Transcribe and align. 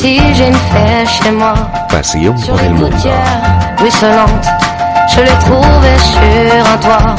aussi 0.00 0.18
j'ai 0.34 0.48
une 0.48 1.06
chez 1.06 1.30
moi. 1.30 1.54
Sur 2.02 2.56
mundo. 2.56 2.88
gouttières 2.88 3.76
ruisselantes, 3.78 4.48
je 5.12 5.20
l'ai 5.20 5.38
trouvée 5.44 5.98
sur 6.12 6.72
un 6.72 6.78
toit. 6.78 7.16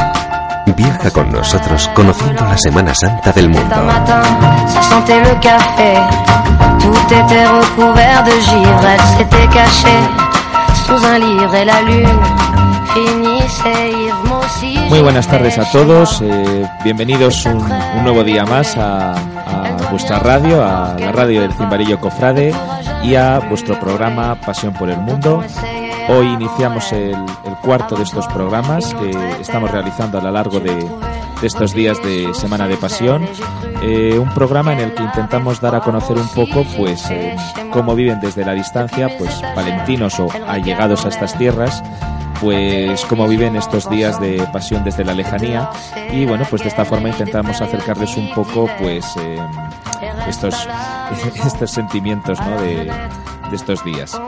Viaja 0.76 1.12
con 1.12 1.32
nosotros 1.32 1.90
conociendo 1.94 2.46
la 2.46 2.58
Semana 2.58 2.94
Santa 2.94 3.32
del 3.32 3.50
mundo. 3.50 3.76
Un 3.76 3.86
matin, 3.86 4.22
ça 4.68 4.82
sentait 4.82 5.20
le 5.20 5.34
café. 5.40 5.94
Tout 6.80 7.14
était 7.14 7.46
recouvert 7.48 8.24
de 8.24 8.32
givre. 8.50 8.86
Elle 8.94 9.18
s'était 9.18 9.48
cachée 9.48 10.04
sous 10.86 11.06
un 11.06 11.20
livre 11.20 11.54
et 11.56 11.66
la 11.66 11.82
lune 11.82 12.20
finissait 12.94 13.92
ivre. 13.92 14.22
Moi 14.28 14.40
aussi, 14.46 14.78
Muy 14.90 15.02
buenas 15.02 15.28
tardes 15.28 15.58
a 15.60 15.66
todos, 15.72 16.22
eh, 16.24 16.66
bienvenidos 16.84 17.46
un, 17.46 17.60
un 17.98 18.04
nuevo 18.04 18.24
día 18.24 18.44
más 18.46 18.76
a, 18.78 19.14
a 19.14 19.61
vuestra 19.92 20.20
radio, 20.20 20.64
a 20.64 20.96
la 20.98 21.12
radio 21.12 21.42
del 21.42 21.52
Cimbarillo 21.54 22.00
Cofrade 22.00 22.54
y 23.04 23.16
a 23.16 23.40
vuestro 23.40 23.78
programa 23.78 24.40
Pasión 24.40 24.74
por 24.74 24.90
el 24.90 24.98
Mundo. 24.98 25.44
Hoy 26.08 26.28
iniciamos 26.28 26.94
el, 26.94 27.14
el 27.44 27.56
cuarto 27.62 27.98
de 27.98 28.04
estos 28.04 28.26
programas 28.28 28.94
que 28.96 29.12
estamos 29.42 29.70
realizando 29.70 30.18
a 30.18 30.22
lo 30.22 30.32
largo 30.32 30.62
de, 30.62 30.74
de 30.74 31.48
estos 31.48 31.74
días 31.74 32.02
de 32.02 32.34
Semana 32.34 32.70
de 32.70 32.78
Pasión. 32.78 33.28
Eh, 33.84 34.18
un 34.18 34.34
programa 34.34 34.72
en 34.72 34.80
el 34.80 34.94
que 34.94 35.04
intentamos 35.04 35.60
dar 35.60 35.76
a 35.76 35.82
conocer 35.82 36.18
un 36.18 36.30
poco 36.30 36.64
pues 36.78 37.10
eh, 37.10 37.36
cómo 37.72 37.94
viven 37.94 38.22
desde 38.22 38.46
la 38.46 38.54
distancia 38.54 39.10
pues 39.18 39.42
palentinos 39.54 40.20
o 40.20 40.30
allegados 40.48 41.06
a 41.06 41.10
estas 41.10 41.38
tierras 41.38 41.84
pues 42.42 43.06
cómo 43.06 43.28
viven 43.28 43.56
estos 43.56 43.88
días 43.90 44.20
de 44.20 44.46
pasión 44.52 44.84
desde 44.84 45.06
la 45.06 45.14
lejanía 45.14 45.70
y 46.12 46.26
bueno 46.26 46.46
pues 46.50 46.64
de 46.64 46.70
esta 46.70 46.84
forma 46.84 47.10
intentamos 47.10 47.62
acercarles 47.62 48.18
un 48.18 48.34
poco 48.34 48.68
pues 48.80 49.06
eh, 49.18 49.38
estos 50.28 50.68
estos 51.46 51.72
sentimientos 51.72 52.40
¿no? 52.42 52.60
de, 52.62 52.92
de 53.52 53.58
estos 53.58 53.84
días 53.84 54.20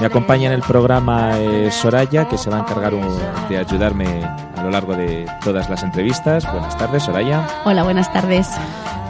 me 0.00 0.06
acompaña 0.06 0.48
en 0.48 0.52
el 0.54 0.62
programa 0.62 1.38
eh, 1.38 1.70
Soraya 1.70 2.28
que 2.28 2.36
se 2.36 2.50
va 2.50 2.58
a 2.58 2.60
encargar 2.60 2.94
un- 2.94 3.08
de 3.48 3.56
ayudarme 3.58 4.24
a 4.24 4.62
lo 4.62 4.70
largo 4.70 4.94
de 4.94 5.26
todas 5.42 5.70
las 5.70 5.82
entrevistas 5.82 6.50
buenas 6.52 6.76
tardes 6.76 7.04
Soraya 7.04 7.46
Hola, 7.64 7.82
buenas 7.84 8.12
tardes. 8.12 8.48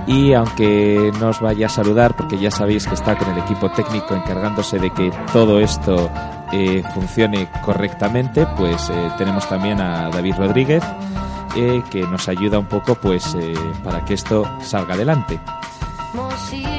y 0.06 0.32
aunque 0.34 1.12
no 1.20 1.28
os 1.28 1.40
vaya 1.40 1.66
a 1.66 1.68
saludar, 1.68 2.14
porque 2.16 2.36
ya 2.38 2.50
sabéis 2.50 2.86
que 2.86 2.94
está 2.94 3.16
con 3.16 3.30
el 3.30 3.38
equipo 3.38 3.70
técnico 3.70 4.14
encargándose 4.14 4.78
de 4.78 4.90
que 4.90 5.12
todo 5.32 5.60
esto 5.60 6.10
eh, 6.52 6.82
funcione 6.92 7.48
correctamente, 7.64 8.44
pues 8.56 8.90
eh, 8.90 9.10
tenemos 9.16 9.48
también 9.48 9.80
a 9.80 10.10
David 10.10 10.34
Rodríguez, 10.38 10.82
eh, 11.56 11.82
que 11.90 12.02
nos 12.02 12.28
ayuda 12.28 12.58
un 12.58 12.66
poco 12.66 12.94
pues 12.96 13.34
eh, 13.38 13.54
para 13.84 14.04
que 14.04 14.14
esto 14.14 14.44
salga 14.60 14.94
adelante. 14.94 15.38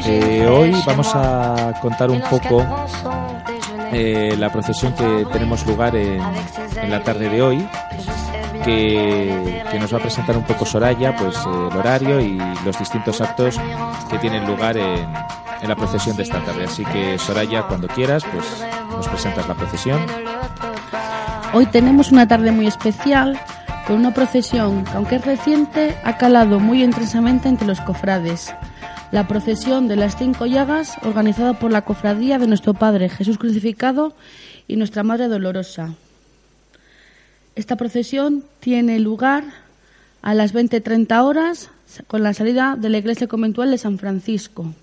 Eh, 0.05 0.47
hoy 0.47 0.75
vamos 0.85 1.09
a 1.15 1.73
contar 1.81 2.11
un 2.11 2.21
poco 2.21 2.65
eh, 3.91 4.35
la 4.37 4.51
procesión 4.51 4.93
que 4.93 5.25
tenemos 5.31 5.65
lugar 5.65 5.95
en, 5.95 6.21
la 6.89 7.03
tarde 7.03 7.29
de 7.29 7.41
hoy, 7.41 7.67
que, 8.63 9.63
nos 9.79 9.91
va 9.93 9.97
a 9.97 10.01
presentar 10.01 10.37
un 10.37 10.43
poco 10.43 10.65
Soraya, 10.65 11.15
pues 11.15 11.35
eh, 11.35 11.67
el 11.71 11.77
horario 11.77 12.19
y 12.21 12.37
los 12.63 12.77
distintos 12.77 13.21
actos 13.21 13.59
que 14.09 14.19
tienen 14.19 14.45
lugar 14.45 14.77
en, 14.77 15.07
en 15.61 15.69
la 15.69 15.75
procesión 15.75 16.15
de 16.15 16.23
esta 16.23 16.39
tarde. 16.43 16.65
Así 16.65 16.85
que 16.85 17.17
Soraya, 17.17 17.63
cuando 17.63 17.87
quieras, 17.87 18.23
pues 18.31 18.45
nos 18.91 19.07
presentas 19.07 19.47
la 19.47 19.55
procesión. 19.55 19.99
Hoy 21.53 21.65
tenemos 21.67 22.11
una 22.11 22.27
tarde 22.27 22.51
muy 22.51 22.67
especial 22.67 23.39
con 23.87 23.97
una 23.97 24.13
procesión 24.13 24.83
que, 24.83 24.91
aunque 24.91 25.15
es 25.15 25.25
reciente, 25.25 25.97
ha 26.03 26.17
calado 26.17 26.59
muy 26.59 26.83
intensamente 26.83 27.49
entre 27.49 27.67
los 27.67 27.81
cofrades. 27.81 28.53
La 29.13 29.27
procesión 29.27 29.87
de 29.87 29.95
las 29.95 30.17
cinco 30.17 30.47
llagas, 30.47 30.95
organizada 31.03 31.53
por 31.59 31.71
la 31.71 31.83
cofradía 31.83 32.39
de 32.39 32.47
nuestro 32.47 32.73
Padre 32.73 33.09
Jesús 33.09 33.37
crucificado 33.37 34.15
y 34.67 34.75
nuestra 34.75 35.03
Madre 35.03 35.27
Dolorosa. 35.27 35.93
Esta 37.55 37.75
procesión 37.75 38.43
tiene 38.59 38.97
lugar 38.97 39.43
a 40.23 40.33
las 40.33 40.55
20.30 40.55 41.23
horas 41.23 41.69
con 42.07 42.23
la 42.23 42.33
salida 42.33 42.75
de 42.75 42.89
la 42.89 42.97
iglesia 42.97 43.27
conventual 43.27 43.69
de 43.69 43.77
San 43.77 43.99
Francisco. 43.99 44.73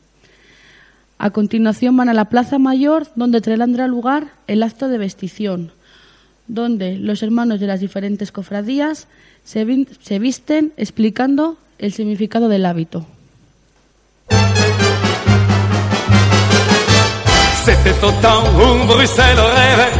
A 1.18 1.30
continuación 1.30 1.96
van 1.96 2.08
a 2.08 2.14
la 2.14 2.26
Plaza 2.26 2.60
Mayor, 2.60 3.08
donde 3.16 3.40
tendrá 3.40 3.88
lugar 3.88 4.28
el 4.46 4.62
acto 4.62 4.86
de 4.86 4.98
vestición, 4.98 5.72
donde 6.46 6.96
los 6.98 7.24
hermanos 7.24 7.58
de 7.58 7.66
las 7.66 7.80
diferentes 7.80 8.30
cofradías 8.30 9.08
se, 9.42 9.64
visten 10.20 10.72
explicando 10.76 11.58
el 11.78 11.92
significado 11.92 12.48
del 12.48 12.64
hábito. 12.64 13.08
C'était 17.64 17.94
au 18.04 18.10
temps 18.22 18.42
où 18.56 18.86
Bruxelles 18.86 19.38
rêvait, 19.38 19.92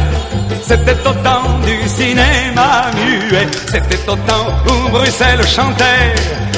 c'était 0.63 0.99
au 1.07 1.13
temps 1.23 1.59
du 1.65 1.87
cinéma 1.87 2.91
muet, 2.95 3.47
c'était 3.67 4.09
au 4.09 4.15
temps 4.15 4.47
où 4.67 4.89
Bruxelles 4.89 5.45
chantait, 5.47 6.13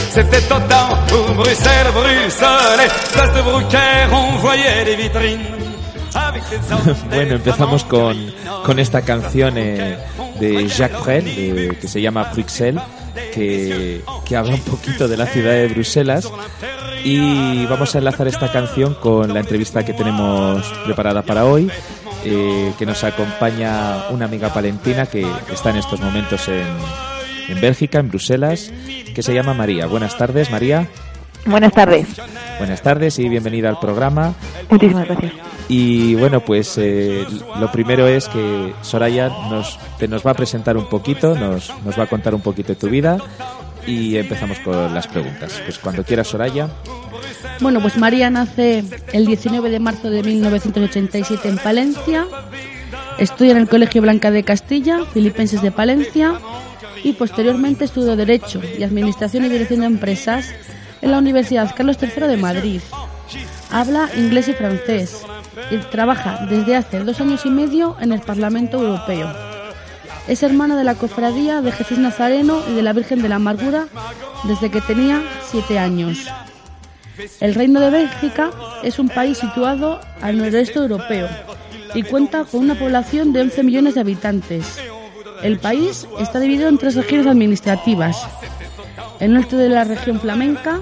c'était 0.10 0.38
au 0.54 0.60
temps 0.68 0.98
où 1.12 1.34
Bruxelles 1.34 1.92
bruxelait, 1.94 2.90
place 3.12 3.34
de 3.36 3.42
Brucaire 3.42 4.10
on 4.12 4.38
voyait 4.38 4.86
des 4.86 4.96
vitrines. 4.96 5.40
Bueno, 7.10 7.36
empezamos 7.36 7.84
con, 7.84 8.16
con 8.66 8.78
esta 8.80 9.02
canción 9.02 9.58
eh, 9.58 9.98
de 10.40 10.68
Jacques 10.68 11.00
Brel, 11.04 11.26
de- 11.26 11.78
que 11.80 11.88
se 11.88 12.00
llama 12.02 12.26
Bruxelles, 12.32 12.80
que, 13.34 14.02
que 14.26 14.36
habla 14.38 14.54
un 14.54 14.62
poquito 14.62 15.08
de 15.08 15.18
la 15.18 15.26
ciudad 15.26 15.54
de 15.54 15.68
Bruselas. 15.70 16.30
Y 17.04 17.66
vamos 17.66 17.94
a 17.96 17.98
enlazar 17.98 18.28
esta 18.28 18.50
canción 18.50 18.94
con 18.94 19.34
la 19.34 19.42
entrevista 19.42 19.84
que 19.84 19.94
tenemos 19.94 20.66
preparada 20.86 21.22
para 21.22 21.46
hoy, 21.46 21.70
eh, 22.24 22.72
que 22.80 22.86
nos 22.86 23.04
acompaña 23.04 24.08
una 24.10 24.26
amiga 24.26 24.54
palentina 24.54 25.06
que 25.06 25.28
está 25.52 25.72
en 25.72 25.78
estos 25.78 26.00
momentos 26.00 26.48
en, 26.48 26.66
en 27.50 27.60
Bélgica, 27.60 28.00
en 28.00 28.08
Bruselas, 28.08 28.72
que 29.14 29.22
se 29.22 29.34
llama 29.34 29.54
María. 29.54 29.86
Buenas 29.86 30.18
tardes, 30.18 30.50
María. 30.50 30.88
Buenas 31.46 31.74
tardes. 31.74 32.08
Buenas 32.58 32.82
tardes 32.82 33.20
y 33.20 33.28
bienvenida 33.28 33.68
al 33.68 33.80
programa. 33.80 34.34
Muchísimas 34.70 35.06
gracias. 35.06 35.34
Y 35.68 36.16
bueno, 36.16 36.40
pues 36.40 36.78
eh, 36.78 37.26
lo 37.60 37.70
primero 37.70 38.08
es 38.08 38.30
que 38.30 38.74
Soraya 38.82 39.28
nos, 39.50 39.78
te 39.98 40.08
nos 40.08 40.26
va 40.26 40.32
a 40.32 40.36
presentar 40.36 40.78
un 40.78 40.88
poquito, 40.88 41.36
nos, 41.36 41.74
nos 41.84 42.00
va 42.00 42.04
a 42.04 42.08
contar 42.08 42.34
un 42.34 42.42
poquito 42.42 42.70
de 42.70 42.76
tu 42.76 42.90
vida 42.90 43.18
y 43.86 44.18
empezamos 44.18 44.60
con 44.60 44.94
las 44.94 45.08
preguntas. 45.08 45.62
Pues 45.66 45.80
cuando 45.80 46.04
quieras, 46.04 46.28
Soraya. 46.28 46.70
Bueno, 47.60 47.82
pues 47.82 47.98
María 47.98 48.30
nace 48.30 48.84
el 49.12 49.26
19 49.26 49.70
de 49.70 49.80
marzo 49.80 50.10
de 50.10 50.24
1987 50.24 51.48
en 51.48 51.58
Palencia, 51.58 52.26
estudia 53.18 53.52
en 53.52 53.58
el 53.58 53.70
Colegio 53.70 54.02
Blanca 54.02 54.32
de 54.32 54.44
Castilla, 54.44 55.06
Filipenses 55.14 55.62
de 55.62 55.72
Palencia, 55.72 56.40
y 57.04 57.14
posteriormente 57.14 57.86
estudió 57.86 58.16
Derecho 58.16 58.62
y 58.78 58.84
Administración 58.84 59.46
y 59.46 59.50
Dirección 59.50 59.82
de 59.82 59.88
Empresas 59.88 60.50
en 61.02 61.12
la 61.12 61.18
Universidad 61.18 61.76
Carlos 61.76 61.98
III 62.02 62.28
de 62.28 62.38
Madrid. 62.38 62.82
Habla 63.70 64.10
inglés 64.16 64.48
y 64.48 64.54
francés 64.54 65.24
y 65.72 65.78
trabaja 65.78 66.46
desde 66.50 66.76
hace 66.76 67.00
dos 67.00 67.20
años 67.20 67.46
y 67.46 67.50
medio 67.50 67.96
en 68.00 68.12
el 68.12 68.22
Parlamento 68.22 68.78
Europeo. 68.78 69.53
Es 70.28 70.42
hermana 70.42 70.78
de 70.78 70.86
la 70.86 70.96
Cofradía 70.96 71.62
de 71.62 71.72
Jesús 71.72 71.98
Nazareno 71.98 72.62
y 72.70 72.74
de 72.74 72.82
la 72.82 72.94
Virgen 72.94 73.22
de 73.22 73.30
la 73.30 73.36
Amargura 73.36 73.88
desde 74.46 74.72
que 74.72 74.80
tenía 74.82 75.22
siete 75.50 75.78
años. 75.78 76.28
El 77.42 77.54
Reino 77.54 77.80
de 77.80 77.90
Bélgica 77.90 78.52
es 78.84 79.00
un 79.00 79.10
país 79.10 79.38
situado 79.38 80.00
al 80.22 80.38
noroeste 80.38 80.80
europeo 80.80 81.28
y 81.94 82.04
cuenta 82.04 82.46
con 82.46 82.62
una 82.62 82.76
población 82.76 83.34
de 83.34 83.42
11 83.42 83.64
millones 83.64 83.96
de 83.96 84.02
habitantes. 84.02 84.80
El 85.44 85.60
país 85.60 86.08
está 86.20 86.40
dividido 86.40 86.70
en 86.70 86.78
tres 86.78 86.96
regiones 86.96 87.28
administrativas. 87.28 88.18
El 89.20 89.34
norte 89.34 89.58
de 89.58 89.70
la 89.70 89.84
región 89.84 90.20
flamenca, 90.20 90.80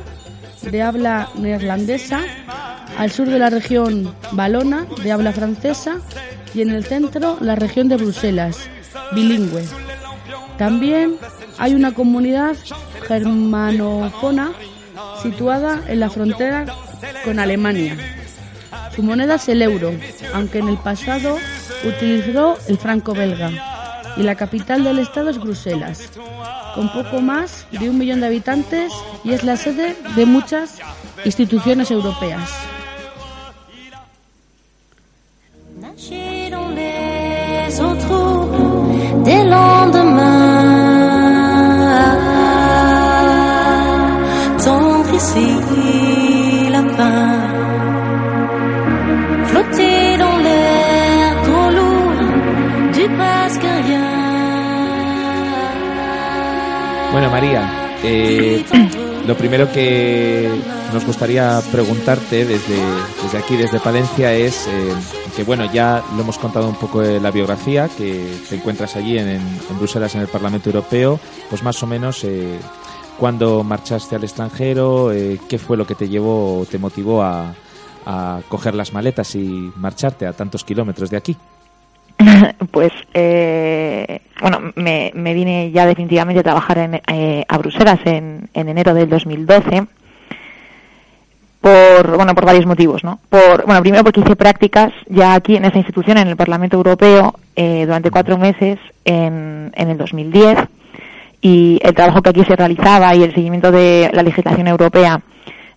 de 0.61 0.81
habla 0.83 1.29
neerlandesa, 1.35 2.21
al 2.97 3.11
sur 3.11 3.27
de 3.27 3.39
la 3.39 3.49
región 3.49 4.13
valona, 4.33 4.85
de 5.03 5.11
habla 5.11 5.33
francesa, 5.33 5.99
y 6.53 6.61
en 6.61 6.69
el 6.69 6.85
centro 6.85 7.37
la 7.41 7.55
región 7.55 7.89
de 7.89 7.97
Bruselas, 7.97 8.69
bilingüe. 9.13 9.65
También 10.57 11.17
hay 11.57 11.73
una 11.73 11.93
comunidad 11.93 12.55
germanófona 13.07 14.51
situada 15.21 15.81
en 15.87 15.99
la 15.99 16.09
frontera 16.09 16.65
con 17.23 17.39
Alemania. 17.39 17.97
Su 18.95 19.03
moneda 19.03 19.35
es 19.35 19.47
el 19.49 19.61
euro, 19.61 19.91
aunque 20.33 20.59
en 20.59 20.67
el 20.69 20.77
pasado 20.77 21.37
utilizó 21.83 22.57
el 22.67 22.77
franco 22.77 23.13
belga. 23.13 23.51
Y 24.17 24.23
la 24.23 24.35
capital 24.35 24.83
del 24.83 24.99
estado 24.99 25.29
es 25.29 25.39
Bruselas, 25.39 26.11
con 26.75 26.91
poco 26.91 27.21
más 27.21 27.65
de 27.71 27.89
un 27.89 27.97
millón 27.97 28.19
de 28.19 28.27
habitantes 28.27 28.91
y 29.23 29.31
es 29.31 29.43
la 29.43 29.55
sede 29.55 29.95
de 30.15 30.25
muchas 30.25 30.79
instituciones 31.23 31.91
europeas. 31.91 32.49
des 39.23 39.43
lendemains. 39.43 41.01
Tendre 44.65 45.13
ici 45.21 45.49
la 46.75 46.83
fin, 46.97 47.27
flotter 49.49 50.17
dans 50.23 50.37
l'air 50.45 51.29
trop 51.47 51.69
lourd 51.77 52.21
du 52.95 53.05
pascarien. 53.19 54.09
Bueno, 57.11 57.29
María. 57.29 57.61
Eh, 58.03 58.63
lo 59.25 59.37
primero 59.37 59.71
que 59.71 60.49
nos 60.93 61.05
gustaría 61.05 61.61
preguntarte 61.71 62.45
desde, 62.45 62.77
desde 63.23 63.37
aquí, 63.37 63.55
desde 63.55 63.79
Palencia, 63.79 64.33
es 64.33 64.67
eh, 64.67 64.93
que, 65.35 65.43
bueno, 65.43 65.71
ya 65.71 66.03
lo 66.15 66.23
hemos 66.23 66.37
contado 66.37 66.67
un 66.67 66.75
poco 66.75 67.01
de 67.01 67.19
la 67.19 67.31
biografía, 67.31 67.89
que 67.89 68.37
te 68.49 68.55
encuentras 68.55 68.95
allí 68.95 69.17
en, 69.17 69.29
en 69.29 69.77
Bruselas, 69.77 70.15
en 70.15 70.21
el 70.21 70.27
Parlamento 70.27 70.69
Europeo, 70.69 71.19
pues 71.49 71.63
más 71.63 71.81
o 71.83 71.87
menos 71.87 72.23
eh, 72.23 72.59
cuándo 73.19 73.63
marchaste 73.63 74.15
al 74.15 74.23
extranjero, 74.23 75.11
eh, 75.11 75.39
qué 75.47 75.57
fue 75.57 75.77
lo 75.77 75.85
que 75.85 75.95
te 75.95 76.09
llevó 76.09 76.59
o 76.59 76.65
te 76.65 76.79
motivó 76.79 77.21
a, 77.21 77.53
a 78.05 78.41
coger 78.49 78.75
las 78.75 78.93
maletas 78.93 79.35
y 79.35 79.71
marcharte 79.75 80.25
a 80.25 80.33
tantos 80.33 80.63
kilómetros 80.63 81.09
de 81.09 81.17
aquí. 81.17 81.37
Pues, 82.71 82.91
eh, 83.13 84.21
bueno, 84.39 84.71
me, 84.75 85.11
me 85.13 85.33
vine 85.33 85.71
ya 85.71 85.85
definitivamente 85.85 86.39
a 86.39 86.43
trabajar 86.43 86.77
en, 86.77 87.01
eh, 87.07 87.45
a 87.47 87.57
Bruselas 87.57 87.99
en, 88.05 88.49
en 88.53 88.69
enero 88.69 88.93
del 88.93 89.09
2012 89.09 89.87
por 91.61 92.17
bueno 92.17 92.33
por 92.33 92.45
varios 92.45 92.65
motivos 92.65 93.03
no 93.03 93.19
por 93.29 93.65
bueno 93.65 93.81
primero 93.81 94.03
porque 94.03 94.21
hice 94.21 94.35
prácticas 94.35 94.91
ya 95.07 95.35
aquí 95.35 95.55
en 95.55 95.65
esa 95.65 95.77
institución 95.77 96.17
en 96.17 96.27
el 96.27 96.35
Parlamento 96.35 96.75
Europeo 96.75 97.35
eh, 97.55 97.85
durante 97.85 98.09
cuatro 98.09 98.37
meses 98.39 98.79
en, 99.05 99.71
en 99.75 99.89
el 99.89 99.97
2010 99.97 100.57
y 101.41 101.79
el 101.83 101.93
trabajo 101.93 102.23
que 102.23 102.31
aquí 102.31 102.43
se 102.45 102.55
realizaba 102.55 103.13
y 103.15 103.23
el 103.23 103.33
seguimiento 103.35 103.71
de 103.71 104.09
la 104.11 104.23
legislación 104.23 104.67
europea 104.67 105.21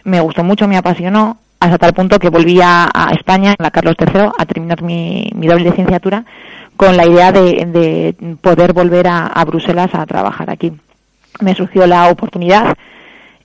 me 0.05 0.20
gustó 0.20 0.43
mucho 0.43 0.67
me 0.67 0.79
apasionó 0.79 1.37
hasta 1.64 1.78
tal 1.78 1.93
punto 1.94 2.19
que 2.19 2.31
volví 2.31 2.61
a, 2.61 2.88
a 2.93 3.12
España 3.12 3.50
en 3.50 3.62
la 3.62 3.70
Carlos 3.70 3.96
III 3.99 4.31
a 4.37 4.46
terminar 4.46 4.82
mi, 4.82 5.31
mi 5.34 5.46
doble 5.46 5.64
licenciatura 5.64 6.25
con 6.76 6.96
la 6.96 7.06
idea 7.06 7.32
de, 7.32 7.66
de 7.66 8.37
poder 8.40 8.72
volver 8.72 9.06
a, 9.06 9.26
a 9.26 9.44
Bruselas 9.44 9.90
a 9.94 10.06
trabajar 10.06 10.50
aquí 10.50 10.72
me 11.40 11.55
surgió 11.55 11.87
la 11.87 12.08
oportunidad 12.08 12.76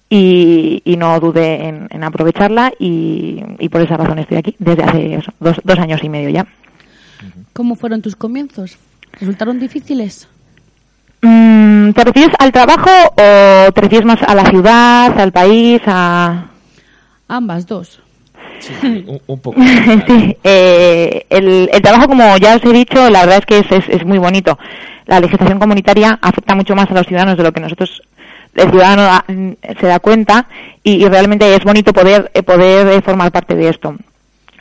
y, 0.09 0.81
y 0.85 0.97
no 0.97 1.19
dudé 1.19 1.67
en, 1.67 1.87
en 1.91 2.03
aprovecharla 2.03 2.71
y, 2.79 3.43
y 3.59 3.69
por 3.69 3.81
esa 3.81 3.97
razón 3.97 4.19
estoy 4.19 4.37
aquí 4.37 4.55
desde 4.59 4.83
hace 4.83 5.15
eso, 5.15 5.31
dos, 5.39 5.57
dos 5.63 5.79
años 5.79 6.03
y 6.03 6.09
medio 6.09 6.29
ya. 6.29 6.45
¿Cómo 7.53 7.75
fueron 7.75 8.01
tus 8.01 8.15
comienzos? 8.15 8.77
¿Resultaron 9.19 9.59
difíciles? 9.59 10.27
Mm, 11.21 11.91
¿Te 11.91 12.03
refieres 12.03 12.33
al 12.39 12.51
trabajo 12.51 12.89
o 12.89 13.71
te 13.71 13.81
refieres 13.81 14.05
más 14.05 14.21
a 14.23 14.33
la 14.35 14.45
ciudad, 14.45 15.19
al 15.19 15.31
país, 15.31 15.81
a...? 15.85 16.45
Ambas 17.27 17.67
dos. 17.67 18.01
Sí, 18.59 18.73
un, 19.07 19.19
un 19.27 19.39
poco. 19.39 19.61
sí, 20.07 20.37
eh, 20.43 21.25
el, 21.29 21.69
el 21.71 21.81
trabajo, 21.81 22.07
como 22.07 22.37
ya 22.37 22.55
os 22.55 22.63
he 22.65 22.73
dicho, 22.73 23.09
la 23.09 23.21
verdad 23.25 23.37
es 23.39 23.45
que 23.45 23.57
es, 23.59 23.71
es, 23.71 23.89
es 23.89 24.05
muy 24.05 24.17
bonito. 24.17 24.57
La 25.05 25.19
legislación 25.19 25.59
comunitaria 25.59 26.19
afecta 26.21 26.55
mucho 26.55 26.75
más 26.75 26.89
a 26.91 26.93
los 26.93 27.07
ciudadanos 27.07 27.37
de 27.37 27.43
lo 27.43 27.51
que 27.51 27.59
nosotros 27.61 28.01
el 28.55 28.69
ciudadano 28.71 29.03
da- 29.03 29.25
mm, 29.27 29.51
se 29.79 29.87
da 29.87 29.99
cuenta 29.99 30.47
y, 30.83 31.03
y 31.03 31.07
realmente 31.07 31.53
es 31.55 31.63
bonito 31.63 31.93
poder 31.93 32.29
eh, 32.33 32.43
poder 32.43 32.87
eh, 32.87 33.01
formar 33.01 33.31
parte 33.31 33.55
de 33.55 33.69
esto. 33.69 33.95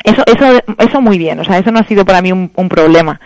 Eso 0.04 0.22
eso 0.26 0.60
eso 0.78 1.00
muy 1.00 1.18
bien, 1.18 1.40
o 1.40 1.44
sea, 1.44 1.58
eso 1.58 1.70
no 1.72 1.80
ha 1.80 1.84
sido 1.84 2.04
para 2.04 2.22
mí 2.22 2.30
un, 2.30 2.50
un 2.54 2.68
problema. 2.68 3.20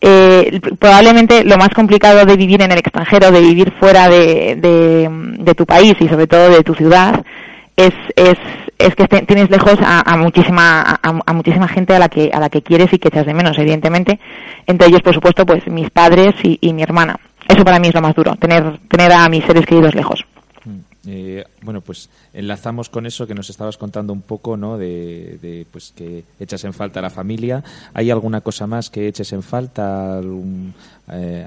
Eh, 0.00 0.60
probablemente 0.78 1.44
lo 1.44 1.56
más 1.56 1.70
complicado 1.70 2.26
de 2.26 2.36
vivir 2.36 2.60
en 2.60 2.72
el 2.72 2.78
extranjero, 2.78 3.30
de 3.30 3.40
vivir 3.40 3.72
fuera 3.80 4.08
de, 4.08 4.56
de, 4.56 5.08
de 5.38 5.54
tu 5.54 5.64
país 5.64 5.94
y 6.00 6.08
sobre 6.08 6.26
todo 6.26 6.50
de 6.50 6.62
tu 6.62 6.74
ciudad, 6.74 7.24
es, 7.76 7.92
es, 8.16 8.34
es 8.78 8.94
que 8.94 9.06
tienes 9.06 9.50
lejos 9.50 9.76
a, 9.82 10.00
a 10.00 10.16
muchísima 10.16 10.80
a, 11.02 11.32
muchísima 11.32 11.68
gente 11.68 11.94
a 11.94 11.98
la 11.98 12.08
que 12.08 12.30
a 12.32 12.40
la 12.40 12.48
que 12.50 12.62
quieres 12.62 12.92
y 12.92 12.98
que 12.98 13.08
echas 13.08 13.26
de 13.26 13.34
menos, 13.34 13.58
evidentemente. 13.58 14.18
Entre 14.66 14.88
ellos, 14.88 15.02
por 15.02 15.14
supuesto, 15.14 15.44
pues 15.46 15.66
mis 15.68 15.90
padres 15.90 16.34
y, 16.42 16.58
y 16.60 16.72
mi 16.72 16.82
hermana. 16.82 17.18
Eso 17.48 17.64
para 17.64 17.78
mí 17.78 17.88
es 17.88 17.94
lo 17.94 18.00
más 18.00 18.14
duro, 18.14 18.34
tener 18.36 18.78
tener 18.88 19.12
a 19.12 19.28
mis 19.28 19.44
seres 19.44 19.66
queridos 19.66 19.94
lejos. 19.94 20.24
Eh, 21.06 21.44
bueno, 21.60 21.82
pues 21.82 22.08
enlazamos 22.32 22.88
con 22.88 23.04
eso 23.04 23.26
que 23.26 23.34
nos 23.34 23.50
estabas 23.50 23.76
contando 23.76 24.14
un 24.14 24.22
poco, 24.22 24.56
¿no? 24.56 24.78
De, 24.78 25.38
de, 25.42 25.66
pues 25.70 25.92
que 25.94 26.24
echas 26.40 26.64
en 26.64 26.72
falta 26.72 27.00
a 27.00 27.02
la 27.02 27.10
familia. 27.10 27.62
¿Hay 27.92 28.10
alguna 28.10 28.40
cosa 28.40 28.66
más 28.66 28.88
que 28.88 29.06
eches 29.06 29.30
en 29.34 29.42
falta? 29.42 30.16
¿Algún, 30.16 30.72
eh, 31.12 31.46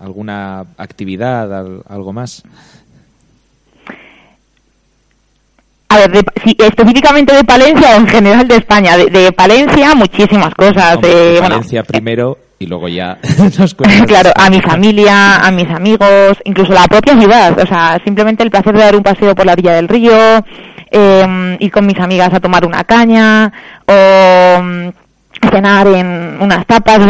¿Alguna 0.00 0.64
actividad? 0.78 1.56
al- 1.56 1.82
¿Algo 1.88 2.12
más? 2.12 2.42
A 5.92 5.96
ver, 5.98 6.10
de- 6.12 6.24
si, 6.44 6.56
específicamente 6.58 7.34
de 7.34 7.44
Palencia 7.44 7.90
o 7.94 8.00
en 8.00 8.08
general 8.08 8.48
de 8.48 8.56
España. 8.56 8.96
De, 8.96 9.06
de 9.06 9.32
Palencia, 9.32 9.94
muchísimas 9.94 10.54
cosas. 10.54 10.96
Hombre, 10.96 11.10
eh, 11.10 11.14
de 11.34 11.40
bueno, 11.40 11.56
Valencia 11.56 11.82
primero 11.82 12.38
y 12.58 12.66
luego 12.66 12.88
ya 12.88 13.18
nos 13.58 13.74
claro, 13.74 14.30
a 14.36 14.48
mi 14.48 14.60
familia, 14.60 15.36
a 15.36 15.50
mis 15.50 15.68
amigos, 15.68 16.38
incluso 16.44 16.72
la 16.72 16.86
propia 16.86 17.18
ciudad. 17.18 17.58
O 17.58 17.66
sea, 17.66 18.00
simplemente 18.04 18.42
el 18.42 18.50
placer 18.50 18.74
de 18.74 18.80
dar 18.80 18.96
un 18.96 19.02
paseo 19.02 19.34
por 19.34 19.44
la 19.44 19.52
orilla 19.52 19.72
del 19.72 19.88
río, 19.88 20.12
eh, 20.90 21.56
ir 21.58 21.72
con 21.72 21.86
mis 21.86 21.98
amigas 21.98 22.32
a 22.32 22.40
tomar 22.40 22.64
una 22.64 22.84
caña, 22.84 23.52
o 23.86 24.62
mm, 24.62 24.88
cenar 25.50 25.86
en 25.88 26.38
unas 26.40 26.66
tapas. 26.66 27.00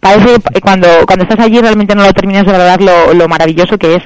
Parece, 0.00 0.36
cuando, 0.62 0.86
cuando 1.06 1.24
estás 1.24 1.40
allí 1.40 1.60
realmente 1.60 1.94
no 1.94 2.04
lo 2.04 2.12
terminas 2.12 2.44
de 2.46 2.52
valorar 2.52 2.80
lo, 2.82 3.14
lo 3.14 3.28
maravilloso 3.28 3.78
que 3.78 3.96
es. 3.96 4.02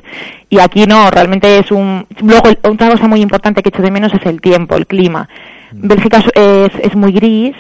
Y 0.50 0.58
aquí 0.60 0.86
no, 0.86 1.10
realmente 1.10 1.58
es 1.58 1.70
un... 1.70 2.06
Luego, 2.22 2.50
otra 2.62 2.90
cosa 2.90 3.08
muy 3.08 3.20
importante 3.20 3.62
que 3.62 3.70
echo 3.70 3.82
de 3.82 3.90
menos 3.90 4.12
es 4.14 4.24
el 4.26 4.40
tiempo, 4.40 4.76
el 4.76 4.86
clima. 4.86 5.28
Bélgica 5.72 6.22
es, 6.34 6.70
es, 6.80 6.94
muy 6.94 7.12
gris, 7.12 7.54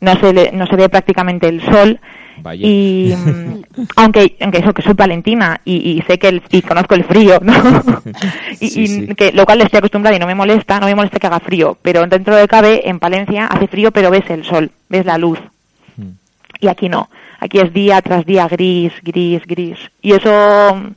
no 0.00 0.14
se, 0.20 0.32
le- 0.34 0.52
no 0.52 0.66
se 0.66 0.76
ve 0.76 0.88
prácticamente 0.90 1.48
el 1.48 1.62
sol. 1.62 1.98
Vaya. 2.42 2.66
Y 2.66 3.14
mm, 3.16 3.62
aunque, 3.96 4.36
aunque 4.40 4.58
eso, 4.58 4.74
que 4.74 4.82
soy 4.82 4.92
palentina 4.94 5.60
y, 5.64 5.76
y 5.92 6.02
sé 6.02 6.18
que 6.18 6.28
el, 6.28 6.42
y 6.50 6.60
conozco 6.62 6.94
el 6.94 7.04
frío, 7.04 7.38
¿no? 7.40 7.54
y, 8.60 8.68
Sí, 8.68 9.06
y 9.08 9.14
que 9.14 9.32
lo 9.32 9.46
cual 9.46 9.62
estoy 9.62 9.78
acostumbrada 9.78 10.16
y 10.16 10.18
no 10.20 10.26
me 10.26 10.34
molesta, 10.34 10.78
no 10.80 10.86
me 10.86 10.94
molesta 10.94 11.18
que 11.18 11.26
haga 11.28 11.40
frío, 11.40 11.78
pero 11.80 12.04
dentro 12.06 12.36
de 12.36 12.46
cabe, 12.48 12.88
en 12.88 12.98
Palencia 12.98 13.46
hace 13.46 13.68
frío, 13.68 13.92
pero 13.92 14.10
ves 14.10 14.28
el 14.28 14.44
sol, 14.44 14.70
ves 14.90 15.06
la 15.06 15.16
luz. 15.16 15.38
Y 16.64 16.68
aquí 16.68 16.88
no, 16.88 17.10
aquí 17.40 17.58
es 17.58 17.74
día 17.74 18.00
tras 18.00 18.24
día 18.24 18.48
gris, 18.48 18.94
gris, 19.02 19.42
gris. 19.46 19.78
Y 20.00 20.14
eso, 20.14 20.94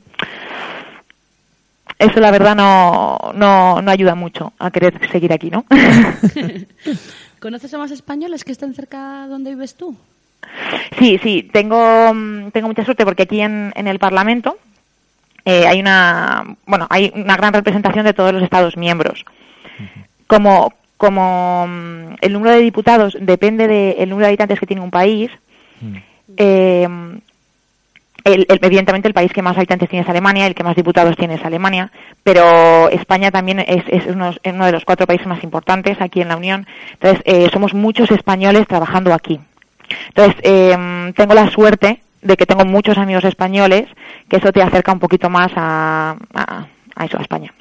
eso 1.98 2.20
la 2.20 2.30
verdad 2.30 2.56
no, 2.56 3.18
no, 3.34 3.82
no 3.82 3.90
ayuda 3.90 4.14
mucho 4.14 4.54
a 4.58 4.70
querer 4.70 4.98
seguir 5.12 5.30
aquí, 5.30 5.50
¿no? 5.50 5.66
¿Conoces 7.38 7.74
a 7.74 7.78
más 7.78 7.90
españoles 7.90 8.44
que 8.44 8.52
estén 8.52 8.72
cerca 8.72 9.26
donde 9.28 9.50
vives 9.50 9.74
tú? 9.74 9.94
Sí, 10.98 11.20
sí, 11.22 11.50
tengo, 11.52 12.14
mm, 12.14 12.50
tengo 12.52 12.68
mucha 12.68 12.86
suerte 12.86 13.04
porque 13.04 13.24
aquí 13.24 13.42
en, 13.42 13.70
en 13.76 13.88
el 13.88 13.98
Parlamento 13.98 14.56
eh, 15.44 15.66
hay 15.66 15.80
una, 15.80 16.46
bueno, 16.64 16.86
hay 16.88 17.12
una 17.14 17.36
gran 17.36 17.52
representación 17.52 18.06
de 18.06 18.14
todos 18.14 18.32
los 18.32 18.42
Estados 18.42 18.78
miembros. 18.78 19.26
Como, 20.26 20.72
como 20.96 21.66
mm, 21.68 22.14
el 22.22 22.32
número 22.32 22.54
de 22.54 22.62
diputados 22.62 23.18
depende 23.20 23.68
del 23.68 24.08
número 24.08 24.24
de 24.24 24.28
habitantes 24.28 24.58
que 24.58 24.66
tiene 24.66 24.80
un 24.80 24.90
país, 24.90 25.30
eh, 26.36 26.88
el- 28.24 28.46
evidentemente 28.48 29.08
el 29.08 29.14
país 29.14 29.32
que 29.32 29.42
más 29.42 29.56
habitantes 29.56 29.88
tiene 29.88 30.02
es 30.02 30.08
Alemania, 30.08 30.46
el 30.46 30.54
que 30.54 30.64
más 30.64 30.76
diputados 30.76 31.16
tiene 31.16 31.34
es 31.36 31.44
Alemania, 31.44 31.90
pero 32.22 32.88
España 32.90 33.30
también 33.30 33.60
es, 33.60 33.84
uno, 34.06 34.32
de 34.66 34.72
los 34.72 34.84
cuatro 34.84 35.06
países 35.06 35.26
más 35.26 35.42
importantes 35.42 36.00
aquí 36.00 36.20
en 36.20 36.28
la 36.28 36.36
Unión. 36.36 36.66
Entonces, 36.92 37.22
eh, 37.24 37.48
somos 37.52 37.72
muchos 37.74 38.10
españoles 38.10 38.66
trabajando 38.66 39.14
aquí. 39.14 39.40
Entonces, 40.08 40.34
eh, 40.42 41.12
tengo 41.16 41.34
la 41.34 41.48
suerte 41.50 42.02
de 42.20 42.36
que 42.36 42.44
tengo 42.44 42.64
muchos 42.64 42.98
amigos 42.98 43.24
españoles, 43.24 43.86
que 44.28 44.36
eso 44.36 44.52
te 44.52 44.62
acerca 44.62 44.92
un 44.92 44.98
poquito 44.98 45.30
más 45.30 45.50
a, 45.56 46.16
a, 46.34 47.04
eso, 47.04 47.16
a 47.18 47.22
España. 47.22 47.54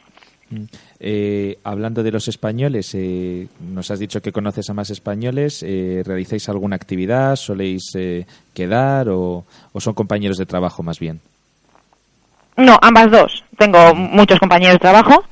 Eh, 0.99 1.59
hablando 1.63 2.01
de 2.01 2.11
los 2.11 2.27
españoles, 2.27 2.93
eh, 2.95 3.47
nos 3.59 3.91
has 3.91 3.99
dicho 3.99 4.21
que 4.21 4.31
conoces 4.31 4.69
a 4.69 4.73
más 4.73 4.89
españoles. 4.89 5.63
eh, 5.63 6.01
¿Realizáis 6.05 6.49
alguna 6.49 6.75
actividad? 6.75 7.35
¿Soléis 7.35 7.91
eh, 7.95 8.25
quedar 8.53 9.09
o, 9.09 9.45
o 9.73 9.79
son 9.79 9.93
compañeros 9.93 10.37
de 10.37 10.45
trabajo 10.45 10.81
más 10.81 10.99
bien? 10.99 11.19
No, 12.57 12.77
ambas 12.81 13.11
dos. 13.11 13.43
Tengo 13.57 13.93
muchos 13.93 14.39
compañeros 14.39 14.75
de 14.75 14.79
trabajo 14.79 15.23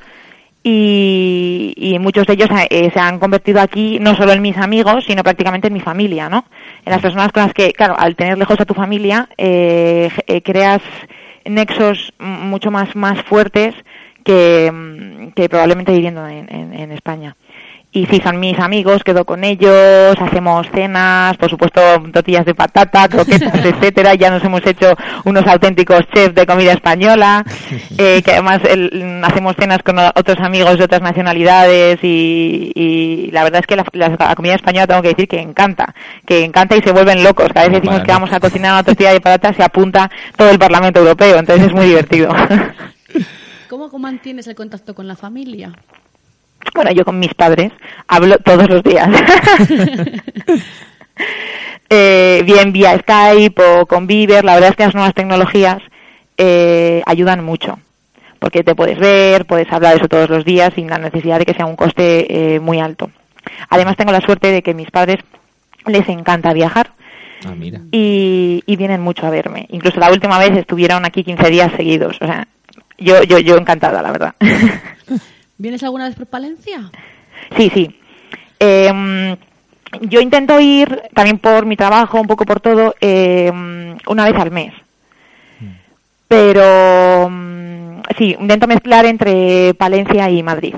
y, 0.61 1.73
y 1.75 1.99
muchos 1.99 2.25
de 2.25 2.33
ellos 2.33 2.49
eh, 2.69 2.91
se 2.91 2.99
han 2.99 3.19
convertido 3.19 3.61
aquí 3.61 3.99
no 3.99 4.15
solo 4.15 4.33
en 4.33 4.41
mis 4.41 4.57
amigos, 4.57 5.05
sino 5.05 5.23
prácticamente 5.23 5.67
en 5.67 5.73
mi 5.73 5.79
familia, 5.79 6.29
¿no? 6.29 6.45
En 6.85 6.91
las 6.91 7.01
personas 7.01 7.31
con 7.31 7.43
las 7.43 7.53
que, 7.53 7.71
claro, 7.73 7.95
al 7.97 8.15
tener 8.15 8.37
lejos 8.37 8.59
a 8.59 8.65
tu 8.65 8.73
familia, 8.75 9.29
eh, 9.37 10.09
eh, 10.27 10.41
creas 10.41 10.81
nexos 11.45 12.13
mm, 12.19 12.47
mucho 12.47 12.71
más, 12.71 12.95
más 12.95 13.21
fuertes 13.23 13.73
que, 14.25 14.69
mm, 14.73 15.27
que 15.31 15.47
probablemente 15.47 15.93
viviendo 15.93 16.27
en, 16.27 16.53
en, 16.53 16.73
en 16.73 16.91
España. 16.91 17.35
Y 17.91 18.05
sí, 18.07 18.19
son 18.21 18.41
mis 18.41 18.59
amigos, 18.59 19.05
quedo 19.05 19.23
con 19.23 19.45
ellos, 19.45 20.17
hacemos 20.19 20.67
cenas, 20.75 21.37
por 21.37 21.49
supuesto 21.49 21.79
tortillas 22.11 22.43
de 22.43 22.53
patata, 22.53 23.07
croquetas, 23.09 23.63
etcétera. 23.63 24.15
Ya 24.15 24.29
nos 24.29 24.43
hemos 24.43 24.65
hecho 24.67 24.93
unos 25.23 25.47
auténticos 25.47 26.01
chefs 26.13 26.35
de 26.35 26.45
comida 26.45 26.73
española, 26.73 27.45
eh, 27.97 28.21
que 28.21 28.31
además 28.33 28.59
el- 28.69 29.21
hacemos 29.23 29.55
cenas 29.57 29.81
con 29.81 29.97
otros 29.97 30.37
amigos 30.41 30.77
de 30.77 30.83
otras 30.83 31.01
nacionalidades 31.01 31.99
y, 32.03 32.73
y 32.75 33.31
la 33.31 33.45
verdad 33.45 33.61
es 33.61 33.67
que 33.67 33.77
la, 33.77 33.85
la- 33.93 34.09
la 34.19 34.35
comida 34.35 34.55
española 34.55 34.87
tengo 34.87 35.01
que 35.01 35.09
decir 35.09 35.29
que 35.29 35.39
encanta, 35.39 35.95
que 36.25 36.43
encanta 36.43 36.75
y 36.75 36.81
se 36.81 36.91
vuelven 36.91 37.23
locos. 37.23 37.47
Cada 37.53 37.67
vez 37.67 37.75
decimos 37.75 37.95
Para 37.99 38.05
que 38.07 38.11
vamos 38.11 38.33
a 38.33 38.41
cocinar 38.41 38.73
una 38.73 38.83
tortilla 38.83 39.13
de 39.13 39.21
patata 39.21 39.53
se 39.53 39.63
apunta 39.63 40.11
todo 40.35 40.49
el 40.49 40.59
Parlamento 40.59 40.99
Europeo, 40.99 41.37
entonces 41.37 41.67
es 41.67 41.73
muy 41.73 41.85
divertido. 41.91 42.27
¿Cómo 43.77 43.99
mantienes 43.99 44.47
el 44.47 44.55
contacto 44.55 44.95
con 44.95 45.05
la 45.05 45.17
familia? 45.17 45.73
Bueno, 46.73 46.91
yo 46.91 47.03
con 47.03 47.19
mis 47.19 47.33
padres 47.33 47.73
hablo 48.07 48.37
todos 48.39 48.69
los 48.69 48.81
días. 48.81 49.09
eh, 51.89 52.41
bien 52.45 52.71
vía 52.71 52.97
Skype 52.99 53.61
o 53.61 53.85
con 53.85 54.07
Viber, 54.07 54.45
la 54.45 54.53
verdad 54.53 54.69
es 54.69 54.75
que 54.77 54.85
las 54.85 54.95
nuevas 54.95 55.13
tecnologías 55.13 55.79
eh, 56.37 57.03
ayudan 57.05 57.43
mucho 57.43 57.77
porque 58.39 58.63
te 58.63 58.75
puedes 58.75 58.97
ver, 58.97 59.45
puedes 59.45 59.69
hablar 59.71 59.91
de 59.93 59.97
eso 59.99 60.07
todos 60.07 60.29
los 60.29 60.45
días 60.45 60.73
sin 60.73 60.89
la 60.89 60.97
necesidad 60.97 61.39
de 61.39 61.45
que 61.45 61.53
sea 61.53 61.65
un 61.65 61.75
coste 61.75 62.55
eh, 62.55 62.59
muy 62.61 62.79
alto. 62.79 63.11
Además 63.69 63.97
tengo 63.97 64.13
la 64.13 64.21
suerte 64.21 64.51
de 64.53 64.61
que 64.63 64.73
mis 64.73 64.89
padres 64.89 65.17
les 65.85 66.07
encanta 66.07 66.53
viajar 66.53 66.91
Ah, 67.45 67.53
mira. 67.57 67.81
y, 67.91 68.63
y 68.65 68.75
vienen 68.77 69.01
mucho 69.01 69.27
a 69.27 69.31
verme. 69.31 69.67
Incluso 69.69 69.99
la 69.99 70.11
última 70.11 70.39
vez 70.39 70.55
estuvieron 70.57 71.03
aquí 71.03 71.25
15 71.25 71.49
días 71.49 71.71
seguidos. 71.75 72.15
O 72.21 72.25
sea, 72.25 72.47
yo, 72.97 73.23
yo, 73.23 73.39
yo 73.39 73.57
encantada, 73.57 74.01
la 74.01 74.11
verdad. 74.11 74.35
¿Vienes 75.57 75.83
alguna 75.83 76.07
vez 76.07 76.15
por 76.15 76.27
Palencia? 76.27 76.91
sí, 77.55 77.71
sí. 77.73 77.99
Eh, 78.59 79.37
yo 80.01 80.19
intento 80.19 80.59
ir 80.59 81.03
también 81.13 81.39
por 81.39 81.65
mi 81.65 81.75
trabajo, 81.75 82.19
un 82.19 82.27
poco 82.27 82.45
por 82.45 82.59
todo, 82.59 82.95
eh, 82.99 83.51
una 84.07 84.25
vez 84.25 84.35
al 84.35 84.51
mes. 84.51 84.73
Pero 86.27 87.29
mm, 87.29 88.01
sí, 88.17 88.35
intento 88.39 88.67
mezclar 88.67 89.05
entre 89.05 89.73
Palencia 89.75 90.29
y 90.29 90.43
Madrid. 90.43 90.75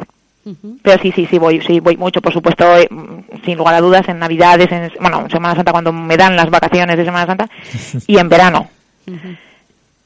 Pero 0.81 1.01
sí, 1.01 1.12
sí, 1.12 1.27
sí 1.29 1.38
voy, 1.38 1.62
sí 1.62 1.81
voy 1.81 1.97
mucho, 1.97 2.21
por 2.21 2.31
supuesto, 2.31 2.77
eh, 2.77 2.88
mm, 2.89 3.43
sin 3.43 3.57
lugar 3.57 3.75
a 3.75 3.81
dudas, 3.81 4.07
en 4.07 4.19
Navidades, 4.19 4.71
en, 4.71 4.91
bueno, 5.01 5.21
en 5.21 5.29
Semana 5.29 5.55
Santa 5.55 5.74
cuando 5.74 5.91
me 5.91 6.15
dan 6.15 6.38
las 6.38 6.50
vacaciones 6.50 6.95
de 6.95 7.03
Semana 7.03 7.25
Santa 7.25 7.50
y 8.07 8.17
en 8.17 8.29
verano. 8.29 8.69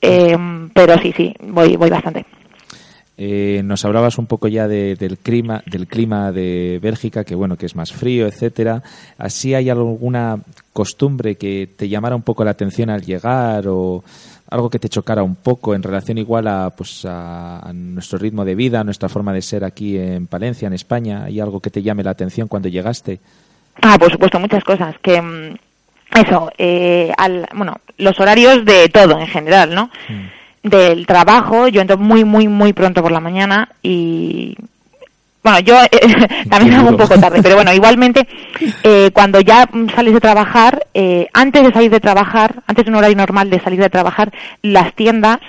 Eh, 0.01 0.38
pero 0.74 0.98
sí, 1.00 1.13
sí, 1.15 1.34
voy, 1.43 1.75
voy 1.75 1.89
bastante. 1.89 2.25
Eh, 3.17 3.62
nos 3.63 3.86
hablabas 3.86 4.17
un 4.17 4.25
poco 4.25 4.48
ya 4.48 4.67
de- 4.67 4.96
del 4.96 5.20
clima, 5.20 5.62
del 5.67 5.86
clima 5.86 6.31
de 6.31 6.79
Bélgica, 6.81 7.24
que 7.24 7.36
bueno, 7.36 7.55
que 7.55 7.67
es 7.67 7.75
más 7.75 7.91
frío, 7.91 8.25
etcétera. 8.25 8.81
¿Así 9.20 9.53
hay 9.53 9.70
alguna 9.70 10.39
costumbre 10.74 11.36
que 11.36 11.70
te 11.75 11.88
llamara 11.88 12.15
un 12.15 12.24
poco 12.24 12.43
la 12.43 12.51
atención 12.51 12.89
al 12.89 13.01
llegar 13.03 13.65
o 13.67 14.03
algo 14.50 14.70
que 14.72 14.79
te 14.79 14.89
chocara 14.89 15.22
un 15.22 15.36
poco 15.36 15.75
en 15.75 15.84
relación 15.84 16.17
igual 16.17 16.48
a 16.48 16.72
pues 16.72 17.05
a, 17.05 17.60
a 17.60 17.72
nuestro 17.74 18.17
ritmo 18.17 18.43
de 18.43 18.55
vida, 18.55 18.79
a 18.79 18.84
nuestra 18.84 19.08
forma 19.08 19.34
de 19.34 19.41
ser 19.43 19.63
aquí 19.63 19.98
en 19.98 20.25
Palencia, 20.25 20.67
en 20.67 20.74
España? 20.74 21.25
¿Hay 21.25 21.39
algo 21.39 21.60
que 21.60 21.70
te 21.70 21.84
llame 21.84 22.03
la 22.03 22.12
atención 22.12 22.48
cuando 22.48 22.70
llegaste? 22.70 23.20
Ah, 23.84 23.98
por 24.00 24.12
supuesto, 24.12 24.39
muchas 24.39 24.63
cosas. 24.63 24.96
Que 25.00 25.22
mm, 25.22 25.55
eso, 26.15 26.51
eh, 26.57 27.11
al, 27.17 27.47
bueno, 27.53 27.77
los 27.97 28.19
horarios 28.19 28.65
de 28.65 28.89
todo 28.89 29.19
en 29.19 29.27
general, 29.27 29.73
¿no? 29.73 29.89
Del 30.63 31.05
trabajo, 31.07 31.67
yo 31.67 31.81
entro 31.81 31.97
muy, 31.97 32.23
muy, 32.23 32.47
muy 32.47 32.73
pronto 32.73 33.01
por 33.01 33.11
la 33.11 33.19
mañana 33.19 33.69
y 33.81 34.55
bueno, 35.43 35.59
yo 35.59 35.75
eh, 35.83 35.89
también 36.49 36.75
hago 36.75 36.89
un 36.89 36.97
poco 36.97 37.19
tarde, 37.19 37.41
pero 37.41 37.55
bueno, 37.55 37.73
igualmente 37.73 38.27
eh, 38.83 39.09
cuando 39.13 39.41
ya 39.41 39.67
mm, 39.71 39.89
sales 39.89 40.13
de 40.13 40.19
trabajar, 40.19 40.85
eh, 40.93 41.27
antes 41.33 41.63
de 41.63 41.73
salir 41.73 41.89
de 41.89 41.99
trabajar, 41.99 42.61
antes 42.67 42.85
de 42.85 42.91
un 42.91 42.97
horario 42.97 43.17
normal 43.17 43.49
de 43.49 43.59
salir 43.59 43.79
de 43.79 43.89
trabajar, 43.89 44.31
las 44.61 44.93
tiendas 44.93 45.39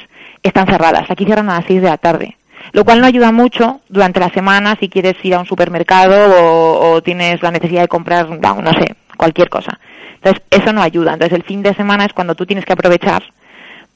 están 0.42 0.66
cerradas. 0.66 1.10
Aquí 1.10 1.24
cierran 1.24 1.50
a 1.50 1.56
las 1.58 1.66
6 1.66 1.82
de 1.82 1.88
la 1.88 1.98
tarde. 1.98 2.36
Lo 2.72 2.84
cual 2.84 3.00
no 3.00 3.06
ayuda 3.06 3.32
mucho 3.32 3.80
durante 3.88 4.20
la 4.20 4.30
semana 4.30 4.76
si 4.78 4.88
quieres 4.88 5.16
ir 5.24 5.34
a 5.34 5.40
un 5.40 5.46
supermercado 5.46 6.42
o, 6.42 6.92
o 6.92 7.02
tienes 7.02 7.42
la 7.42 7.50
necesidad 7.50 7.82
de 7.82 7.88
comprar, 7.88 8.30
no, 8.30 8.62
no 8.62 8.72
sé, 8.72 8.94
cualquier 9.16 9.48
cosa. 9.48 9.78
Entonces, 10.14 10.42
eso 10.50 10.72
no 10.72 10.82
ayuda. 10.82 11.14
Entonces, 11.14 11.36
el 11.36 11.44
fin 11.44 11.62
de 11.62 11.74
semana 11.74 12.04
es 12.04 12.12
cuando 12.12 12.34
tú 12.34 12.46
tienes 12.46 12.64
que 12.64 12.72
aprovechar 12.72 13.22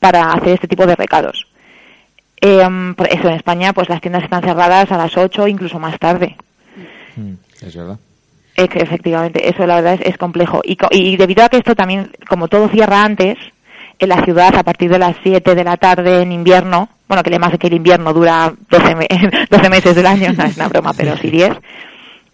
para 0.00 0.32
hacer 0.32 0.48
este 0.54 0.68
tipo 0.68 0.86
de 0.86 0.96
recados. 0.96 1.46
Por 2.96 3.08
eso 3.08 3.28
en 3.28 3.34
España, 3.34 3.72
pues 3.72 3.88
las 3.88 4.00
tiendas 4.00 4.22
están 4.22 4.42
cerradas 4.42 4.90
a 4.92 4.96
las 4.96 5.16
8, 5.16 5.48
incluso 5.48 5.78
más 5.78 5.98
tarde. 5.98 6.36
Mm, 7.16 7.32
es 7.62 7.74
verdad. 7.76 7.98
Eh, 8.56 8.68
que 8.68 8.78
efectivamente, 8.78 9.48
eso 9.48 9.66
la 9.66 9.76
verdad 9.76 9.94
es, 9.94 10.00
es 10.02 10.18
complejo. 10.18 10.60
Y, 10.64 10.76
co- 10.76 10.88
y 10.90 11.16
debido 11.16 11.44
a 11.44 11.48
que 11.48 11.58
esto 11.58 11.74
también, 11.74 12.10
como 12.28 12.48
todo 12.48 12.68
cierra 12.68 13.02
antes, 13.02 13.36
en 13.98 14.08
la 14.08 14.22
ciudad 14.24 14.54
a 14.54 14.62
partir 14.62 14.90
de 14.90 14.98
las 14.98 15.16
7 15.22 15.54
de 15.54 15.64
la 15.64 15.76
tarde 15.76 16.22
en 16.22 16.30
invierno, 16.32 16.88
bueno, 17.08 17.22
que 17.22 17.30
le 17.30 17.38
más 17.38 17.56
que 17.58 17.66
el 17.66 17.74
invierno 17.74 18.12
dura 18.12 18.52
12, 18.70 18.94
me- 18.94 19.08
12 19.50 19.70
meses 19.70 19.94
del 19.96 20.06
año, 20.06 20.32
no 20.32 20.44
es 20.44 20.56
una 20.56 20.68
broma, 20.68 20.92
pero 20.96 21.16
sí 21.16 21.30
10, 21.30 21.52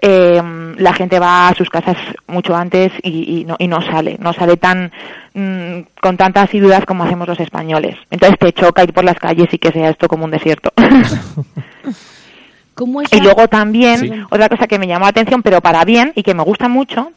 eh, 0.03 0.43
la 0.79 0.93
gente 0.93 1.19
va 1.21 1.49
a 1.49 1.55
sus 1.55 1.71
casas 1.71 1.97
mucho 2.27 2.55
antes 2.57 2.93
y, 3.03 3.41
y 3.41 3.45
no, 3.45 3.55
y 3.59 3.69
no 3.69 3.81
sale, 3.83 4.17
no 4.21 4.33
sale 4.33 4.57
tan 4.57 4.91
mm, 5.33 5.81
con 6.01 6.17
tantas 6.17 6.49
asiduidad 6.49 6.83
como 6.85 7.05
hacemos 7.05 7.29
los 7.29 7.39
españoles. 7.41 7.97
Entonces 8.11 8.37
te 8.39 8.53
choca 8.53 8.83
ir 8.83 8.93
por 8.93 9.05
las 9.05 9.17
calles 9.19 9.49
y 9.53 9.59
que 9.59 9.71
sea 9.71 9.91
esto 9.91 10.09
como 10.09 10.25
un 10.25 10.33
desierto. 10.33 10.73
¿Cómo 12.75 13.03
es 13.03 13.13
Y 13.13 13.21
luego 13.21 13.49
también, 13.49 13.99
Sí. 13.99 14.11
otra 14.31 14.49
cosa 14.49 14.67
que 14.67 14.79
me 14.79 14.87
llamó 14.87 15.05
la 15.05 15.11
atención, 15.11 15.43
pero 15.43 15.61
para 15.61 15.85
bien 15.85 16.13
y 16.15 16.23
que 16.23 16.35
me 16.35 16.43
gusta 16.43 16.69
mucho, 16.69 17.13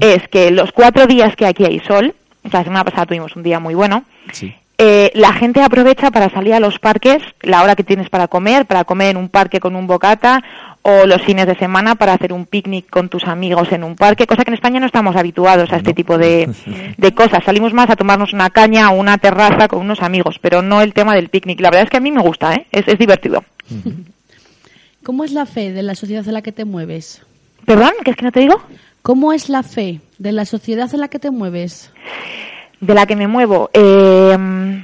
es 0.00 0.26
que 0.28 0.50
los 0.50 0.72
cuatro 0.72 1.06
días 1.06 1.36
que 1.36 1.46
aquí 1.46 1.64
hay 1.64 1.80
sol, 1.80 2.14
o 2.42 2.48
sea, 2.50 2.60
la 2.60 2.64
semana 2.64 2.84
pasada 2.84 3.06
tuvimos 3.06 3.36
un 3.36 3.42
día 3.42 3.60
muy 3.60 3.74
bueno, 3.74 4.04
Sí. 4.32 4.54
Eh, 4.78 5.10
la 5.14 5.32
gente 5.32 5.62
aprovecha 5.62 6.10
para 6.10 6.28
salir 6.30 6.52
a 6.52 6.60
los 6.60 6.78
parques, 6.78 7.22
la 7.40 7.62
hora 7.62 7.76
que 7.76 7.84
tienes 7.84 8.10
para 8.10 8.28
comer, 8.28 8.66
para 8.66 8.84
comer 8.84 9.10
en 9.10 9.16
un 9.16 9.28
parque 9.28 9.60
con 9.60 9.74
un 9.74 9.86
bocata, 9.86 10.42
o 10.82 11.06
los 11.06 11.22
fines 11.22 11.46
de 11.46 11.56
semana 11.56 11.94
para 11.94 12.12
hacer 12.12 12.32
un 12.32 12.46
picnic 12.46 12.88
con 12.90 13.08
tus 13.08 13.24
amigos 13.24 13.72
en 13.72 13.82
un 13.82 13.96
parque, 13.96 14.26
cosa 14.26 14.44
que 14.44 14.50
en 14.50 14.54
España 14.54 14.78
no 14.78 14.86
estamos 14.86 15.16
habituados 15.16 15.72
a 15.72 15.76
este 15.76 15.94
tipo 15.94 16.18
de, 16.18 16.48
de 16.96 17.14
cosas. 17.14 17.42
Salimos 17.44 17.72
más 17.72 17.90
a 17.90 17.96
tomarnos 17.96 18.32
una 18.32 18.50
caña 18.50 18.90
o 18.90 18.96
una 18.96 19.18
terraza 19.18 19.66
con 19.66 19.80
unos 19.80 20.02
amigos, 20.02 20.38
pero 20.40 20.62
no 20.62 20.82
el 20.82 20.92
tema 20.92 21.14
del 21.14 21.30
picnic. 21.30 21.60
La 21.60 21.70
verdad 21.70 21.84
es 21.84 21.90
que 21.90 21.96
a 21.96 22.00
mí 22.00 22.12
me 22.12 22.22
gusta, 22.22 22.54
¿eh? 22.54 22.66
es, 22.70 22.86
es 22.86 22.98
divertido. 22.98 23.44
¿Cómo 25.02 25.24
es 25.24 25.32
la 25.32 25.46
fe 25.46 25.72
de 25.72 25.82
la 25.82 25.94
sociedad 25.94 26.26
en 26.26 26.34
la 26.34 26.42
que 26.42 26.52
te 26.52 26.64
mueves? 26.64 27.22
¿Perdón? 27.64 27.92
¿Qué 28.04 28.10
es 28.10 28.16
que 28.16 28.24
no 28.24 28.32
te 28.32 28.40
digo? 28.40 28.60
¿Cómo 29.02 29.32
es 29.32 29.48
la 29.48 29.62
fe 29.62 30.00
de 30.18 30.32
la 30.32 30.44
sociedad 30.44 30.92
en 30.92 31.00
la 31.00 31.08
que 31.08 31.18
te 31.18 31.30
mueves? 31.30 31.92
De 32.80 32.94
la 32.94 33.06
que 33.06 33.16
me 33.16 33.26
muevo. 33.28 33.70
Eh, 33.72 34.82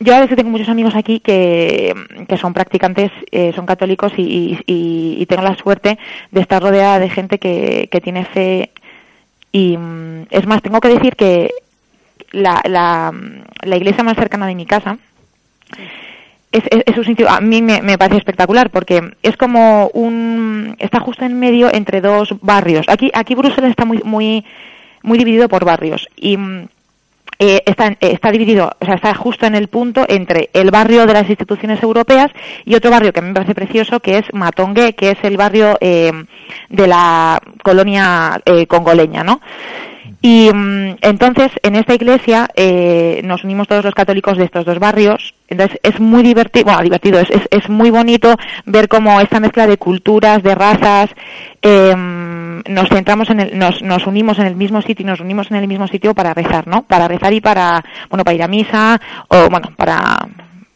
yo 0.00 0.14
a 0.14 0.20
veces 0.20 0.36
tengo 0.36 0.50
muchos 0.50 0.68
amigos 0.68 0.94
aquí 0.96 1.20
que, 1.20 1.94
que 2.28 2.36
son 2.36 2.52
practicantes, 2.52 3.10
eh, 3.30 3.52
son 3.54 3.64
católicos 3.66 4.12
y, 4.16 4.58
y- 4.66 5.16
y 5.20 5.26
tengo 5.26 5.42
la 5.42 5.56
suerte 5.56 5.98
de 6.30 6.40
estar 6.40 6.62
rodeada 6.62 6.98
de 6.98 7.08
gente 7.10 7.38
que, 7.38 7.88
que 7.90 8.00
tiene 8.00 8.24
fe. 8.24 8.70
Y 9.52 9.76
mm, 9.78 10.26
es 10.30 10.46
más, 10.46 10.62
tengo 10.62 10.80
que 10.80 10.88
decir 10.88 11.14
que 11.16 11.50
la, 12.32 12.60
la, 12.64 13.12
la 13.62 13.76
iglesia 13.76 14.02
más 14.02 14.16
cercana 14.16 14.46
de 14.46 14.56
mi 14.56 14.66
casa 14.66 14.98
es, 16.50 16.64
es, 16.70 16.82
es 16.86 16.98
un 16.98 17.04
sitio, 17.04 17.28
a 17.30 17.40
mí 17.40 17.62
me, 17.62 17.80
me 17.80 17.96
parece 17.96 18.18
espectacular 18.18 18.70
porque 18.70 19.12
es 19.22 19.36
como 19.36 19.88
un, 19.94 20.74
está 20.80 20.98
justo 21.00 21.24
en 21.24 21.38
medio 21.38 21.72
entre 21.72 22.00
dos 22.00 22.34
barrios. 22.40 22.86
Aquí, 22.88 23.10
aquí 23.14 23.34
Bruselas 23.36 23.70
está 23.70 23.84
muy, 23.84 24.00
muy, 24.04 24.44
muy 25.04 25.18
dividido 25.18 25.48
por 25.48 25.64
barrios 25.64 26.08
y 26.16 26.36
mm, 26.36 26.66
eh, 27.38 27.62
está, 27.66 27.88
eh, 27.88 27.96
está 28.00 28.30
dividido, 28.30 28.70
o 28.80 28.84
sea, 28.84 28.94
está 28.94 29.14
justo 29.14 29.46
en 29.46 29.54
el 29.54 29.68
punto 29.68 30.04
entre 30.08 30.50
el 30.52 30.70
barrio 30.70 31.06
de 31.06 31.12
las 31.12 31.28
instituciones 31.28 31.82
europeas 31.82 32.30
y 32.64 32.74
otro 32.74 32.90
barrio 32.90 33.12
que 33.12 33.20
a 33.20 33.22
mí 33.22 33.28
me 33.28 33.34
parece 33.34 33.54
precioso, 33.54 34.00
que 34.00 34.18
es 34.18 34.24
Matongue, 34.32 34.94
que 34.94 35.10
es 35.10 35.18
el 35.22 35.36
barrio 35.36 35.76
eh, 35.80 36.12
de 36.68 36.86
la 36.86 37.40
colonia 37.62 38.40
eh, 38.44 38.66
congoleña, 38.66 39.24
¿no? 39.24 39.40
Y 40.22 40.50
mm, 40.50 40.96
entonces 41.02 41.50
en 41.62 41.76
esta 41.76 41.94
iglesia 41.94 42.48
eh, 42.56 43.20
nos 43.24 43.44
unimos 43.44 43.68
todos 43.68 43.84
los 43.84 43.94
católicos 43.94 44.38
de 44.38 44.44
estos 44.44 44.64
dos 44.64 44.78
barrios. 44.78 45.33
Entonces 45.48 45.78
es 45.82 46.00
muy 46.00 46.22
divertido, 46.22 46.64
bueno, 46.64 46.80
divertido, 46.82 47.20
es, 47.20 47.28
es, 47.50 47.68
muy 47.68 47.90
bonito 47.90 48.34
ver 48.64 48.88
cómo 48.88 49.20
esta 49.20 49.40
mezcla 49.40 49.66
de 49.66 49.76
culturas, 49.76 50.42
de 50.42 50.54
razas, 50.54 51.10
eh, 51.60 51.94
nos 51.96 52.88
centramos 52.88 53.28
en 53.30 53.40
el, 53.40 53.58
nos, 53.58 53.82
nos 53.82 54.06
unimos 54.06 54.38
en 54.38 54.46
el 54.46 54.56
mismo 54.56 54.80
sitio 54.80 55.02
y 55.04 55.06
nos 55.06 55.20
unimos 55.20 55.50
en 55.50 55.58
el 55.58 55.68
mismo 55.68 55.86
sitio 55.86 56.14
para 56.14 56.32
rezar, 56.32 56.66
¿no? 56.66 56.82
Para 56.82 57.08
rezar 57.08 57.32
y 57.34 57.40
para, 57.40 57.84
bueno, 58.08 58.24
para 58.24 58.34
ir 58.34 58.42
a 58.42 58.48
misa 58.48 59.00
o, 59.28 59.50
bueno, 59.50 59.70
para, 59.76 60.26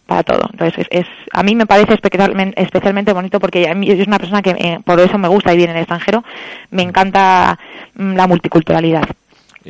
para 0.06 0.22
todo. 0.22 0.48
Entonces, 0.52 0.86
es, 0.90 1.00
es- 1.00 1.06
a 1.32 1.42
mí 1.42 1.54
me 1.54 1.66
parece 1.66 1.94
especialmente, 1.94 2.60
especialmente 2.62 3.12
bonito 3.12 3.40
porque 3.40 3.68
a 3.68 3.74
mí 3.74 3.86
yo 3.86 3.94
soy 3.94 4.04
una 4.06 4.18
persona 4.18 4.42
que 4.42 4.50
eh, 4.50 4.80
por 4.84 5.00
eso 5.00 5.16
me 5.18 5.28
gusta 5.28 5.52
vivir 5.52 5.70
en 5.70 5.76
el 5.76 5.82
extranjero. 5.82 6.22
Me 6.70 6.82
encanta 6.82 7.58
mm, 7.94 8.14
la 8.14 8.26
multiculturalidad. 8.26 9.04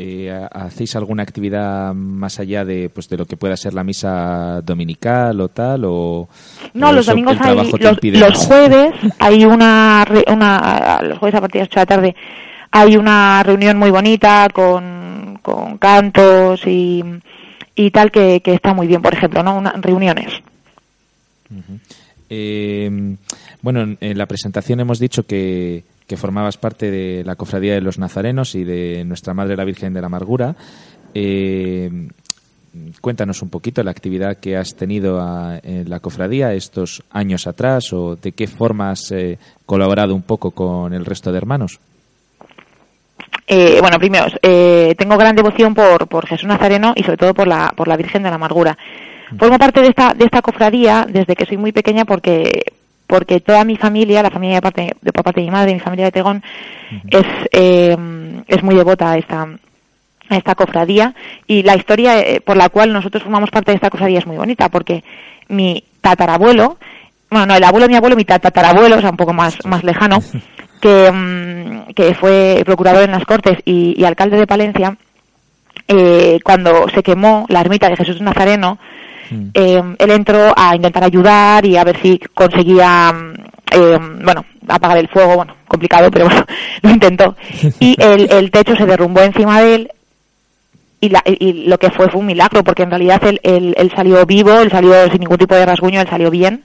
Eh, 0.01 0.31
¿Hacéis 0.53 0.95
alguna 0.95 1.25
actividad 1.25 1.93
más 1.93 2.39
allá 2.39 2.65
de 2.65 2.89
pues 2.89 3.09
de 3.09 3.17
lo 3.17 3.27
que 3.27 3.37
pueda 3.37 3.57
ser 3.57 3.75
la 3.75 3.83
misa 3.83 4.61
dominical 4.63 5.41
o 5.41 5.49
tal? 5.49 5.83
O, 5.87 6.29
No, 6.75 6.91
o 6.91 6.93
los 6.93 7.07
domingos 7.07 7.37
hay, 7.41 7.57
los, 7.57 7.73
los 8.21 8.37
jueves 8.47 8.95
hay 9.19 9.45
una, 9.45 10.07
una, 10.29 11.01
los 11.03 11.19
jueves 11.19 11.35
a 11.35 11.41
partir 11.41 11.63
de 11.63 11.67
las 11.67 11.69
8 11.71 11.75
de 11.75 11.81
la 11.81 11.87
tarde 11.87 12.17
hay 12.71 12.97
una 12.97 13.43
reunión 13.43 13.77
muy 13.77 13.91
bonita 13.91 14.47
con, 14.53 15.41
con 15.43 15.79
cantos 15.79 16.65
y, 16.67 17.03
y 17.75 17.91
tal 17.91 18.13
que, 18.13 18.41
que 18.41 18.55
está 18.55 18.75
muy 18.75 18.87
bien, 18.87 19.03
por 19.03 19.15
ejemplo, 19.15 19.43
¿no? 19.43 19.57
Una, 19.57 19.73
reuniones. 19.73 20.33
Eh, 22.31 23.17
bueno, 23.63 23.81
en- 23.83 23.99
en 24.01 24.19
la 24.19 24.27
presentación 24.27 24.81
hemos 24.81 24.99
dicho 24.99 25.25
que, 25.27 25.83
que 26.09 26.17
formabas 26.17 26.57
parte 26.57 26.91
de 26.91 27.23
la 27.25 27.37
Cofradía 27.37 27.75
de 27.75 27.81
los 27.81 27.99
Nazarenos 27.99 28.55
y 28.55 28.65
de 28.65 29.05
Nuestra 29.05 29.35
Madre 29.35 29.57
la 29.57 29.65
Virgen 29.65 29.93
de 29.95 30.01
la 30.01 30.07
Amargura. 30.07 30.57
Eh, 31.15 32.09
cuéntanos 33.01 33.43
un 33.43 33.51
poquito 33.51 33.83
la 33.83 33.91
actividad 33.91 34.39
que 34.39 34.57
has 34.57 34.75
tenido 34.75 35.21
en 35.63 35.89
la 35.89 36.01
cofradía 36.01 36.55
estos 36.55 37.03
años 37.11 37.47
atrás 37.47 37.93
o 37.93 38.17
de 38.17 38.33
qué 38.33 38.47
forma 38.47 38.91
has 38.91 39.13
eh, 39.13 39.39
colaborado 39.67 40.15
un 40.15 40.23
poco 40.23 40.51
con 40.51 40.93
el 40.93 41.05
resto 41.05 41.31
de 41.31 41.39
hermanos. 41.39 41.79
Eh, 43.47 43.79
bueno, 43.81 43.99
primero, 43.99 44.27
eh, 44.43 44.95
tengo 44.99 45.17
gran 45.17 45.35
devoción 45.35 45.75
por, 45.75 46.07
por 46.07 46.27
Jesús 46.27 46.47
Nazareno 46.47 46.93
y 46.95 47.03
sobre 47.03 47.17
todo 47.17 47.35
por 47.35 47.47
la, 47.47 47.73
por 47.75 47.89
la 47.89 47.97
Virgen 47.97 48.23
de 48.23 48.29
la 48.29 48.37
Amargura. 48.37 48.77
Formo 49.39 49.59
parte 49.59 49.81
de 49.81 49.89
esta, 49.89 50.15
de 50.15 50.25
esta 50.25 50.43
cofradía 50.43 51.07
desde 51.09 51.35
que 51.35 51.45
soy 51.47 51.57
muy 51.57 51.73
pequeña 51.73 52.05
porque, 52.05 52.68
porque 53.09 53.41
toda 53.41 53.65
mi 53.65 53.77
familia, 53.77 54.23
la 54.23 54.31
familia 54.31 54.57
de 54.57 54.63
parte, 54.63 54.97
de, 55.01 55.13
por 55.13 55.25
parte 55.25 55.41
de 55.41 55.47
mi 55.47 55.51
madre, 55.51 55.73
mi 55.73 55.81
familia 55.81 56.05
de 56.05 56.13
Tegón, 56.13 56.43
es, 57.11 57.27
eh, 57.53 57.97
es 58.47 58.63
muy 58.63 58.75
devota 58.75 59.13
a 59.13 59.17
esta, 59.17 59.49
a 60.29 60.37
esta 60.37 60.55
cofradía. 60.55 61.15
Y 61.47 61.63
la 61.63 61.75
historia 61.75 62.21
eh, 62.21 62.43
por 62.43 62.59
la 62.59 62.69
cual 62.69 62.93
nosotros 62.93 63.23
formamos 63.23 63.51
parte 63.51 63.73
de 63.73 63.77
esta 63.77 63.89
cofradía 63.89 64.19
es 64.19 64.27
muy 64.27 64.37
bonita 64.37 64.69
porque 64.69 65.03
mi 65.49 65.83
tatarabuelo, 66.03 66.77
bueno, 67.31 67.47
no, 67.47 67.57
el 67.57 67.65
abuelo 67.65 67.87
de 67.87 67.93
mi 67.93 67.97
abuelo, 67.97 68.15
mi 68.15 68.27
tatarabuelo, 68.27 68.97
o 68.97 69.01
sea, 69.01 69.11
un 69.11 69.17
poco 69.17 69.33
más, 69.33 69.57
más 69.65 69.83
lejano, 69.85 70.19
que, 70.83 71.11
mm, 71.11 71.95
que 71.95 72.15
fue 72.15 72.63
procurador 72.67 73.05
en 73.05 73.13
las 73.13 73.25
Cortes 73.25 73.59
y, 73.65 74.05
alcalde 74.05 74.37
de 74.37 74.47
Palencia, 74.47 74.99
eh, 75.89 76.41
cuando 76.45 76.91
se 76.91 77.03
quemó 77.03 77.47
la 77.49 77.63
ermita 77.63 77.89
de 77.89 77.97
Jesús 77.97 78.21
Nazareno, 78.21 78.79
mm. 79.31 79.49
eh, 79.55 79.83
él 79.99 80.11
entró 80.11 80.53
a 80.57 80.75
intentar 80.77 81.05
ayudar 81.05 81.65
y 81.65 81.77
a 81.77 81.85
ver 81.85 82.01
si 82.01 82.19
conseguía, 82.35 83.13
eh, 83.73 83.99
bueno, 84.23 84.45
apagar 84.67 84.99
el 84.99 85.09
fuego, 85.09 85.37
bueno, 85.37 85.55
complicado, 85.67 86.11
pero 86.11 86.27
bueno, 86.27 86.45
lo 86.83 86.91
intentó. 86.91 87.37
Y 87.81 87.97
el, 88.01 88.31
el 88.31 88.51
techo 88.51 88.75
se 88.77 88.87
derrumbó 88.87 89.21
encima 89.23 89.61
de 89.61 89.75
él 89.75 89.91
y, 91.01 91.09
la, 91.11 91.23
y, 91.25 91.69
lo 91.69 91.79
que 91.79 91.91
fue 91.91 92.09
fue 92.09 92.21
un 92.21 92.27
milagro, 92.27 92.65
porque 92.65 92.83
en 92.83 92.91
realidad 92.91 93.23
él, 93.25 93.41
él, 93.43 93.75
él, 93.77 93.93
salió 93.95 94.25
vivo, 94.27 94.59
él 94.59 94.71
salió 94.71 95.09
sin 95.11 95.21
ningún 95.21 95.39
tipo 95.39 95.55
de 95.55 95.65
rasguño, 95.65 96.01
él 96.01 96.09
salió 96.09 96.31
bien. 96.31 96.65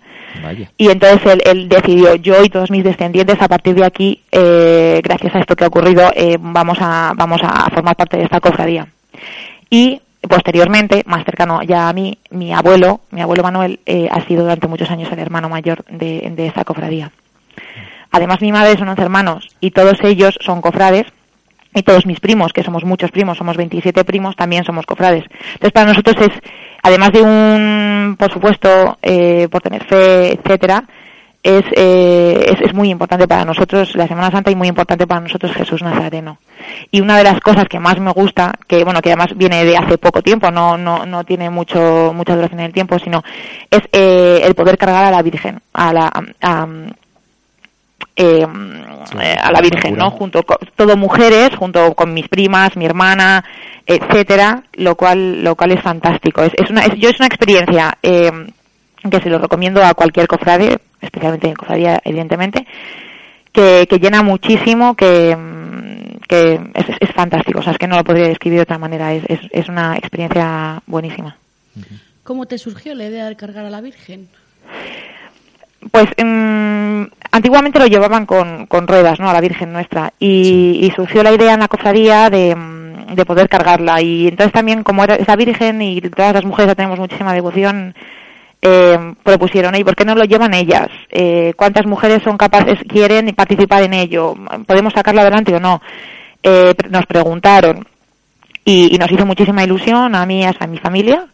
Y 0.77 0.89
entonces 0.89 1.37
él, 1.45 1.69
decidió, 1.69 2.15
yo 2.15 2.43
y 2.43 2.49
todos 2.49 2.71
mis 2.71 2.83
descendientes, 2.83 3.39
a 3.39 3.47
partir 3.47 3.75
de 3.75 3.85
aquí, 3.85 4.21
eh, 4.31 4.99
gracias 5.03 5.35
a 5.35 5.39
esto 5.39 5.55
que 5.55 5.63
ha 5.63 5.67
ocurrido, 5.67 6.11
eh, 6.15 6.37
vamos, 6.39 6.77
a, 6.81 7.13
vamos 7.15 7.39
a 7.43 7.69
formar 7.69 7.95
parte 7.95 8.17
de 8.17 8.23
esta 8.23 8.39
cofradía. 8.39 8.87
Y 9.69 10.01
posteriormente, 10.27 11.03
más 11.05 11.25
cercano 11.25 11.61
ya 11.63 11.89
a 11.89 11.93
mí, 11.93 12.17
mi 12.29 12.53
abuelo, 12.53 13.01
mi 13.11 13.21
abuelo 13.21 13.43
Manuel, 13.43 13.79
eh, 13.85 14.07
ha 14.11 14.21
sido 14.25 14.43
durante 14.43 14.67
muchos 14.67 14.89
años 14.89 15.11
el 15.11 15.19
hermano 15.19 15.49
mayor 15.49 15.83
de, 15.85 16.31
de 16.35 16.47
esta 16.47 16.63
cofradía. 16.63 17.11
Además, 18.11 18.41
mi 18.41 18.51
madre 18.51 18.77
son 18.77 18.89
11 18.89 19.01
hermanos 19.01 19.49
y 19.59 19.71
todos 19.71 19.97
ellos 20.03 20.37
son 20.41 20.61
cofrades 20.61 21.05
y 21.73 21.83
todos 21.83 22.05
mis 22.05 22.19
primos, 22.19 22.53
que 22.53 22.63
somos 22.63 22.83
muchos 22.83 23.11
primos, 23.11 23.37
somos 23.37 23.57
27 23.57 24.03
primos, 24.05 24.35
también 24.35 24.63
somos 24.63 24.85
cofrades. 24.85 25.25
Entonces, 25.53 25.71
para 25.71 25.87
nosotros 25.87 26.15
es, 26.21 26.41
además 26.83 27.11
de 27.11 27.21
un, 27.21 28.15
por 28.17 28.31
supuesto, 28.31 28.97
eh, 29.01 29.47
por 29.49 29.61
tener 29.61 29.83
fe, 29.85 30.33
etcétera, 30.33 30.83
es, 31.43 31.63
eh, 31.75 32.45
es, 32.47 32.61
es, 32.61 32.73
muy 32.73 32.89
importante 32.89 33.27
para 33.27 33.43
nosotros 33.43 33.95
la 33.95 34.07
Semana 34.07 34.31
Santa 34.31 34.49
y 34.49 34.55
muy 34.55 34.69
importante 34.69 35.05
para 35.05 35.19
nosotros 35.19 35.51
Jesús 35.53 35.81
Nazareno. 35.81 36.37
Y 36.89 37.01
una 37.01 37.17
de 37.17 37.25
las 37.25 37.41
cosas 37.41 37.65
que 37.69 37.79
más 37.79 37.99
me 37.99 38.11
gusta, 38.11 38.53
que 38.65 38.85
bueno, 38.85 39.01
que 39.01 39.09
además 39.09 39.35
viene 39.35 39.65
de 39.65 39.75
hace 39.75 39.97
poco 39.97 40.21
tiempo, 40.21 40.49
no, 40.51 40.77
no, 40.77 41.05
no 41.05 41.25
tiene 41.25 41.49
mucho, 41.49 42.13
mucha 42.15 42.35
duración 42.35 42.61
en 42.61 42.67
el 42.67 42.73
tiempo, 42.73 42.97
sino 42.97 43.21
es 43.69 43.81
eh, 43.91 44.41
el 44.43 44.55
poder 44.55 44.77
cargar 44.77 45.03
a 45.03 45.11
la 45.11 45.21
Virgen, 45.21 45.59
a 45.73 45.91
la, 45.91 46.11
a, 46.41 46.67
eh, 48.15 48.47
a 49.41 49.51
la 49.51 49.61
Virgen, 49.61 49.97
¿no? 49.97 50.11
Junto 50.11 50.43
con 50.43 50.57
todo 50.77 50.95
mujeres, 50.95 51.49
junto 51.57 51.93
con 51.93 52.13
mis 52.13 52.29
primas, 52.29 52.77
mi 52.77 52.85
hermana, 52.85 53.43
etcétera, 53.85 54.63
lo 54.75 54.95
cual, 54.95 55.43
lo 55.43 55.55
cual 55.55 55.73
es 55.73 55.81
fantástico. 55.81 56.41
Es, 56.41 56.53
es 56.55 56.69
una, 56.69 56.85
es, 56.85 56.97
yo 56.97 57.09
es 57.09 57.19
una 57.19 57.27
experiencia 57.27 57.97
eh, 58.01 58.31
que 59.11 59.19
se 59.19 59.29
lo 59.29 59.39
recomiendo 59.39 59.83
a 59.83 59.93
cualquier 59.93 60.27
cofrade, 60.27 60.79
especialmente 61.03 61.47
en 61.47 61.55
cofradía, 61.55 62.01
evidentemente, 62.03 62.65
que, 63.51 63.87
que 63.89 63.99
llena 63.99 64.23
muchísimo, 64.23 64.95
que, 64.95 65.37
que 66.27 66.59
es, 66.73 66.85
es, 66.99 67.09
fantástico. 67.11 67.59
O 67.59 67.61
sea, 67.61 67.73
es 67.73 67.77
que 67.77 67.87
no 67.87 67.95
lo 67.95 68.03
podría 68.03 68.27
describir 68.27 68.57
de 68.57 68.63
otra 68.63 68.79
manera. 68.79 69.13
Es, 69.13 69.23
es, 69.27 69.39
es 69.51 69.69
una 69.69 69.95
experiencia 69.95 70.81
buenísima. 70.87 71.37
¿Cómo 72.23 72.45
te 72.45 72.57
surgió 72.57 72.95
la 72.95 73.05
idea 73.05 73.27
de 73.27 73.35
cargar 73.35 73.65
a 73.65 73.69
la 73.69 73.81
Virgen? 73.81 74.27
Pues 75.91 76.07
um, 76.21 77.07
antiguamente 77.31 77.79
lo 77.79 77.87
llevaban 77.87 78.25
con, 78.25 78.65
con, 78.67 78.87
ruedas, 78.87 79.19
¿no? 79.19 79.29
A 79.29 79.33
la 79.33 79.41
Virgen 79.41 79.73
nuestra. 79.73 80.13
Y, 80.19 80.43
sí. 80.43 80.85
y, 80.85 80.91
surgió 80.91 81.21
la 81.23 81.33
idea 81.33 81.53
en 81.53 81.59
la 81.59 81.67
cofradía 81.67 82.29
de, 82.29 82.55
de 83.13 83.25
poder 83.25 83.49
cargarla. 83.49 84.01
Y 84.01 84.29
entonces 84.29 84.53
también, 84.53 84.83
como 84.83 85.03
era 85.03 85.15
esa 85.15 85.35
Virgen 85.35 85.81
y 85.81 86.01
todas 86.01 86.33
las 86.33 86.45
mujeres 86.45 86.71
ya 86.71 86.75
tenemos 86.75 86.99
muchísima 86.99 87.33
devoción, 87.33 87.93
eh, 88.65 88.97
propusieron, 89.23 89.75
¿y 89.75 89.83
por 89.83 89.93
qué 89.93 90.05
no 90.05 90.15
lo 90.15 90.23
llevan 90.23 90.53
ellas? 90.53 90.87
Eh, 91.09 91.53
¿Cuántas 91.57 91.85
mujeres 91.85 92.23
son 92.23 92.37
capaces, 92.37 92.79
quieren 92.87 93.35
participar 93.35 93.83
en 93.83 93.93
ello? 93.93 94.35
¿Podemos 94.65 94.93
sacarlo 94.93 95.19
adelante 95.19 95.53
o 95.53 95.59
no? 95.59 95.81
Eh, 96.41 96.73
nos 96.89 97.05
preguntaron. 97.05 97.85
Y, 98.63 98.97
nos 98.97 99.11
hizo 99.11 99.25
muchísima 99.25 99.65
ilusión 99.65 100.15
a 100.15 100.25
mí 100.25 100.45
a 100.45 100.67
mi 100.67 100.77
familia 100.77 101.27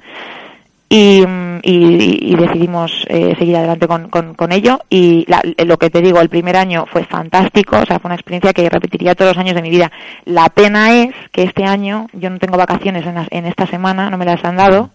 y, 0.90 1.24
y, 1.62 2.32
y 2.32 2.36
decidimos 2.36 3.06
eh, 3.08 3.36
seguir 3.38 3.58
adelante 3.58 3.88
con, 3.88 4.10
con, 4.10 4.34
con 4.34 4.52
ello 4.52 4.80
y 4.90 5.24
la, 5.28 5.44
lo 5.64 5.78
que 5.78 5.92
te 5.92 6.02
digo 6.02 6.20
el 6.20 6.30
primer 6.30 6.58
año 6.58 6.88
fue 6.92 7.04
fantástico 7.04 7.78
o 7.78 7.86
sea 7.86 8.00
fue 8.00 8.10
una 8.10 8.16
experiencia 8.16 8.54
que 8.54 8.68
repetiría 8.68 9.14
todos 9.14 9.36
los 9.36 9.38
años 9.38 9.54
de 9.54 9.62
mi 9.62 9.70
vida 9.70 9.92
la 10.26 10.50
pena 10.50 10.94
es 10.94 11.14
que 11.32 11.44
este 11.44 11.64
año 11.64 12.08
yo 12.14 12.32
no 12.32 12.40
tengo 12.40 12.58
vacaciones 12.58 13.06
en, 13.06 13.16
en 13.30 13.46
esta 13.46 13.68
semana 13.68 14.10
no 14.10 14.18
me 14.18 14.26
las 14.26 14.44
han 14.44 14.56
dado 14.56 14.90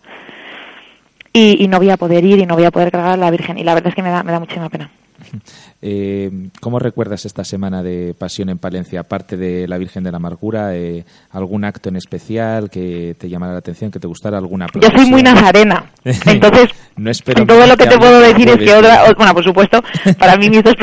y, 1.35 1.63
y, 1.63 1.69
no 1.69 1.79
voy 1.79 1.91
a 1.91 1.97
poder 1.97 2.25
ir 2.25 2.39
y 2.39 2.47
no 2.47 2.55
voy 2.55 2.65
a 2.65 2.71
poder 2.71 2.91
cargar 2.91 3.13
a 3.13 3.17
la 3.17 3.31
Virgen 3.31 3.59
y 3.59 3.65
la 3.65 3.75
verdad 3.75 3.89
es 3.89 3.95
que 3.95 4.03
me 4.03 4.11
da, 4.11 4.23
me 4.23 4.33
da 4.33 4.39
muchísima 4.39 4.71
pena 4.71 4.91
eh, 5.83 6.31
¿Cómo 6.61 6.79
recuerdas 6.79 7.25
esta 7.25 7.45
semana 7.45 7.83
de 7.83 8.15
Pasión 8.19 8.49
en 8.49 8.59
Palencia? 8.59 9.01
Aparte 9.01 9.37
de 9.37 9.67
la 9.69 9.79
Virgen 9.79 10.05
de 10.05 10.11
la 10.11 10.17
Amargura, 10.17 10.75
eh, 10.75 11.05
¿algún 11.31 11.65
acto 11.65 11.89
en 11.89 11.97
especial 11.97 12.71
que 12.71 13.17
te 13.19 13.29
llamara 13.29 13.53
la 13.53 13.59
atención, 13.59 13.91
que 13.91 14.01
te 14.01 14.07
gustara 14.07 14.39
alguna 14.39 14.67
Yo 14.75 14.89
soy 14.95 15.11
muy 15.11 15.23
nazarena, 15.23 15.91
entonces 16.05 16.71
no 16.97 17.11
espero 17.11 17.47
todo 17.47 17.67
lo 17.67 17.77
que 17.77 17.87
te 17.87 17.99
puedo 17.99 18.21
decir 18.21 18.49
es 18.49 18.57
que 18.57 18.75
otra, 18.75 19.13
bueno, 19.17 19.35
por 19.35 19.45
supuesto, 19.45 19.83
para 20.19 20.37
mí 20.37 20.51
mis 20.51 20.63
dos 20.63 20.75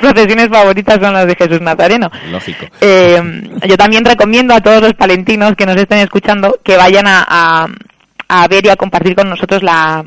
procesiones 0.00 0.48
favoritas 0.48 0.98
son 1.00 1.12
las 1.12 1.26
de 1.26 1.34
Jesús 1.34 1.60
Nazareno. 1.60 2.10
Lógico. 2.30 2.66
Eh, 2.80 3.20
yo 3.66 3.76
también 3.76 4.04
recomiendo 4.04 4.54
a 4.54 4.60
todos 4.60 4.82
los 4.82 4.94
palentinos 4.94 5.54
que 5.56 5.66
nos 5.66 5.76
estén 5.76 5.98
escuchando 5.98 6.58
que 6.62 6.76
vayan 6.76 7.06
a, 7.06 7.24
a, 7.28 7.68
a 8.30 8.46
ver 8.48 8.64
y 8.64 8.68
a 8.68 8.76
compartir 8.76 9.16
con 9.16 9.28
nosotros 9.28 9.62
la, 9.62 10.04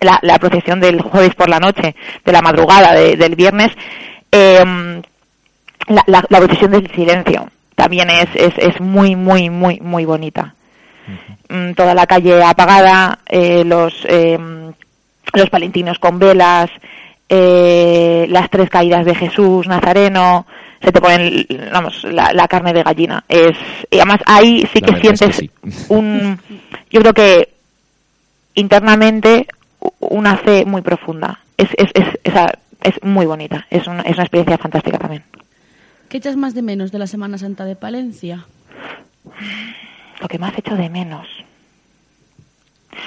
la, 0.00 0.18
la, 0.22 0.38
procesión 0.38 0.80
del 0.80 1.00
jueves 1.00 1.34
por 1.34 1.48
la 1.48 1.58
noche, 1.58 1.94
de 2.24 2.32
la 2.32 2.40
madrugada 2.40 2.92
de, 2.92 3.16
del 3.16 3.34
viernes, 3.34 3.72
eh, 4.30 4.64
la, 5.88 6.04
la, 6.06 6.24
la, 6.28 6.38
procesión 6.38 6.70
del 6.70 6.90
silencio 6.92 7.48
también 7.74 8.10
es, 8.10 8.28
es, 8.34 8.54
es 8.58 8.80
muy, 8.80 9.16
muy, 9.16 9.50
muy, 9.50 9.80
muy 9.80 10.04
bonita. 10.04 10.54
Uh 11.08 11.52
-huh. 11.52 11.74
Toda 11.74 11.94
la 11.94 12.06
calle 12.06 12.42
apagada, 12.42 13.18
eh, 13.26 13.64
los, 13.64 13.92
eh, 14.08 14.38
los 15.32 15.50
palentinos 15.50 15.98
con 15.98 16.18
velas, 16.18 16.70
eh, 17.28 18.26
las 18.28 18.48
tres 18.50 18.70
caídas 18.70 19.04
de 19.04 19.14
Jesús 19.14 19.66
Nazareno, 19.66 20.46
se 20.82 20.92
te 20.92 21.00
ponen, 21.00 21.46
vamos, 21.72 22.04
la, 22.04 22.32
la 22.32 22.46
carne 22.46 22.72
de 22.72 22.82
gallina. 22.82 23.24
Es, 23.28 23.56
y 23.90 23.96
además 23.96 24.20
ahí 24.26 24.66
sí 24.72 24.80
que 24.80 25.00
sientes 25.00 25.20
que 25.28 25.32
sí. 25.32 25.50
un, 25.88 26.38
yo 26.92 27.00
creo 27.00 27.14
que 27.14 27.54
internamente 28.54 29.46
una 29.98 30.36
fe 30.36 30.64
muy 30.64 30.82
profunda. 30.82 31.40
Es, 31.56 31.68
es, 31.76 31.90
es, 31.94 32.06
es, 32.22 32.34
es 32.82 33.02
muy 33.02 33.26
bonita, 33.26 33.66
es 33.70 33.86
una, 33.86 34.02
es 34.02 34.14
una 34.14 34.24
experiencia 34.24 34.58
fantástica 34.58 34.98
también. 34.98 35.24
¿Qué 36.08 36.18
echas 36.18 36.36
más 36.36 36.54
de 36.54 36.62
menos 36.62 36.92
de 36.92 36.98
la 36.98 37.06
Semana 37.06 37.38
Santa 37.38 37.64
de 37.64 37.74
Palencia? 37.74 38.46
Lo 40.20 40.28
que 40.28 40.38
más 40.38 40.56
hecho 40.58 40.76
de 40.76 40.90
menos. 40.90 41.26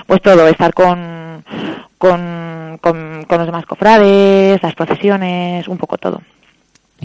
Pues 0.07 0.21
todo, 0.21 0.47
estar 0.47 0.73
con, 0.73 1.45
con, 1.97 2.79
con, 2.81 3.25
con 3.25 3.37
los 3.37 3.45
demás 3.45 3.65
cofrades, 3.65 4.61
las 4.63 4.73
procesiones, 4.73 5.67
un 5.67 5.77
poco 5.77 5.97
todo. 5.97 6.21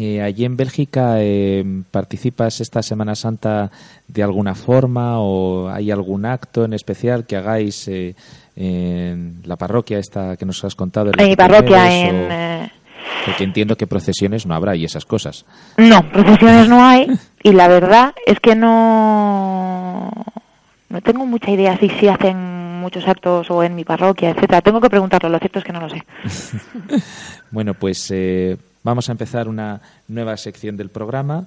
Eh, 0.03 0.23
allí 0.23 0.47
en 0.47 0.57
Bélgica 0.57 1.17
eh, 1.19 1.63
participas 1.91 2.63
esta 2.63 2.83
Semana 2.83 3.15
Santa 3.15 3.71
de 4.09 4.23
alguna 4.23 4.55
forma 4.55 5.21
o 5.21 5.69
hay 5.69 5.91
algún 5.91 6.25
acto 6.25 6.65
en 6.65 6.73
especial 6.73 7.27
que 7.27 7.37
hagáis 7.37 7.87
eh, 7.87 8.15
en 8.57 9.43
la 9.45 9.57
parroquia 9.57 9.99
esta 9.99 10.39
que 10.39 10.47
nos 10.47 10.65
has 10.65 10.75
contado. 10.75 11.13
En 11.19 11.29
mi 11.29 11.37
parroquia, 11.37 11.93
en... 11.93 12.33
O... 12.33 12.71
Porque 13.27 13.45
entiendo 13.45 13.77
que 13.77 13.87
procesiones 13.87 14.47
no 14.47 14.55
habrá 14.55 14.75
y 14.75 14.87
esas 14.87 15.05
cosas. 15.05 15.45
No, 15.77 16.03
procesiones 16.11 16.67
no 16.67 16.83
hay 16.83 17.07
y 17.43 17.53
la 17.53 17.69
verdad 17.69 18.15
es 18.25 18.41
que 18.41 18.57
no 18.57 20.11
no 20.89 21.01
tengo 21.03 21.27
mucha 21.27 21.51
idea 21.51 21.77
si 21.77 21.91
si 21.91 22.09
hacen 22.09 22.81
muchos 22.81 23.07
actos 23.07 23.51
o 23.51 23.63
en 23.63 23.75
mi 23.75 23.85
parroquia, 23.85 24.31
etcétera. 24.31 24.63
Tengo 24.63 24.81
que 24.81 24.89
preguntarlo, 24.89 25.29
lo 25.29 25.39
cierto 25.39 25.59
es 25.59 25.65
que 25.67 25.73
no 25.75 25.81
lo 25.81 25.91
sé. 25.91 26.03
bueno, 27.51 27.75
pues 27.75 28.11
eh, 28.11 28.57
vamos 28.83 29.09
a 29.09 29.13
empezar 29.13 29.49
una 29.49 29.81
nueva 30.09 30.37
sección 30.37 30.77
del 30.77 30.89
programa 30.89 31.47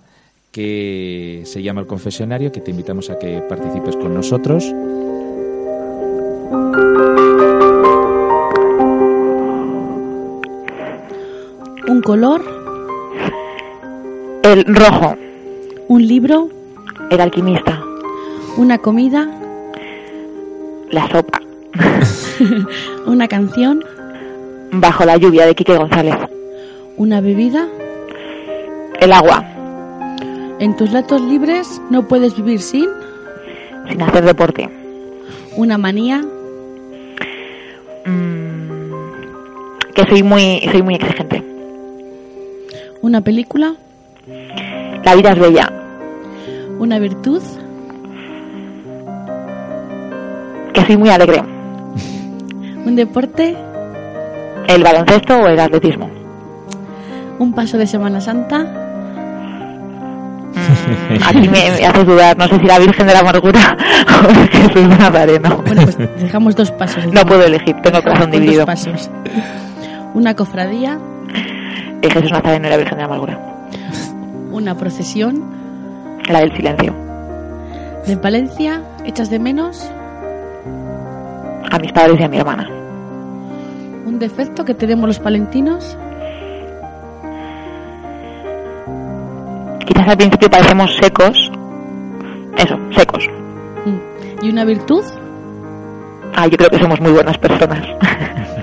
que 0.52 1.42
se 1.46 1.64
llama 1.64 1.82
El 1.82 1.88
Confesionario, 1.88 2.52
que 2.52 2.62
te 2.62 2.72
invitamos 2.72 3.10
a 3.10 3.18
que 3.18 3.42
participes 3.50 3.96
con 3.96 4.14
nosotros. 4.14 4.66
Un 11.88 12.02
color, 12.04 12.44
El 14.44 14.66
rojo, 14.66 15.16
un 15.88 16.08
libro, 16.08 16.50
el 17.10 17.20
alquimista, 17.20 17.82
una 18.58 18.78
comida, 18.78 19.28
la 20.92 21.08
sopa, 21.10 21.42
una 23.08 23.28
canción, 23.28 23.84
bajo 24.72 25.06
la 25.06 25.18
lluvia 25.18 25.48
de 25.48 25.56
Quique 25.56 25.76
González, 25.76 26.16
una 26.98 27.22
bebida. 27.22 27.68
el 29.00 29.12
agua, 29.12 29.46
En 30.60 30.76
tus 30.78 30.92
ratos 30.92 31.22
libres 31.22 31.82
no 31.90 32.08
puedes 32.08 32.36
vivir 32.36 32.60
sin 32.60 32.88
sin 33.90 34.02
hacer 34.02 34.24
deporte, 34.24 34.70
una 35.58 35.78
manía, 35.78 36.22
que 39.94 40.06
soy 40.10 40.24
muy, 40.24 40.62
soy 40.72 40.82
muy 40.82 40.96
exigente. 40.96 41.44
una 43.02 43.22
película, 43.22 43.76
La 45.04 45.16
vida 45.16 45.32
es 45.32 45.40
bella, 45.40 45.72
una 46.80 46.98
virtud, 47.00 47.42
que 50.74 50.86
soy 50.86 50.98
muy 50.98 51.10
alegre. 51.10 51.42
un 52.86 52.96
deporte, 52.96 53.56
El 54.68 54.82
baloncesto 54.82 55.38
o 55.40 55.48
el 55.48 55.60
atletismo. 55.60 56.23
Un 57.44 57.54
paso 57.54 57.78
de 57.78 57.86
Semana 57.88 58.20
Santa, 58.22 58.66
Aquí 61.28 61.48
me, 61.48 61.72
me 61.80 61.86
haces 61.86 62.06
dudar, 62.06 62.38
no 62.38 62.48
sé 62.48 62.58
si 62.58 62.66
la 62.66 62.78
Virgen 62.80 63.08
de 63.08 63.14
la 63.14 63.20
Amargura 63.20 63.60
o 64.30 64.34
Jesús 64.52 64.88
Nazareno. 64.88 65.58
Bueno, 65.66 65.82
pues 65.84 65.98
dejamos 65.98 66.56
dos 66.56 66.72
pasos. 66.72 67.06
No 67.12 67.22
puedo 67.22 67.44
elegir, 67.44 67.76
tengo 67.82 67.98
el 67.98 68.04
corazón 68.04 68.32
dividido. 68.32 68.60
Dos 68.60 68.66
pasos. 68.66 69.10
Una 70.14 70.36
cofradía, 70.36 71.00
El 72.02 72.12
Jesús 72.12 72.32
Nazareno 72.32 72.68
y 72.68 72.70
la 72.70 72.78
Virgen 72.78 72.96
de 72.98 73.02
la 73.02 73.06
Amargura. 73.06 73.40
una 74.52 74.76
procesión 74.76 75.44
La 76.30 76.40
del 76.42 76.56
silencio. 76.56 76.94
de 78.06 78.18
Palencia, 78.18 78.82
echas 79.06 79.30
de 79.30 79.40
menos, 79.40 79.90
A 81.72 81.80
mis 81.80 81.92
padres 81.92 82.20
y 82.20 82.24
a 82.24 82.28
mi 82.28 82.38
hermana. 82.38 82.68
un 84.06 84.20
defecto 84.20 84.66
que 84.66 84.74
tenemos 84.76 85.08
los 85.08 85.20
palentinos, 85.20 85.98
Quizás 90.04 90.12
al 90.12 90.18
principio 90.18 90.50
parecemos 90.50 90.94
secos. 90.98 91.52
Eso, 92.58 92.78
secos. 92.94 93.30
y 94.42 94.50
una 94.50 94.66
virtud. 94.66 95.02
Ah, 96.36 96.46
yo 96.48 96.58
creo 96.58 96.70
que 96.70 96.78
somos 96.78 97.00
muy 97.00 97.14
buenas 97.14 97.38
personas. 97.38 97.88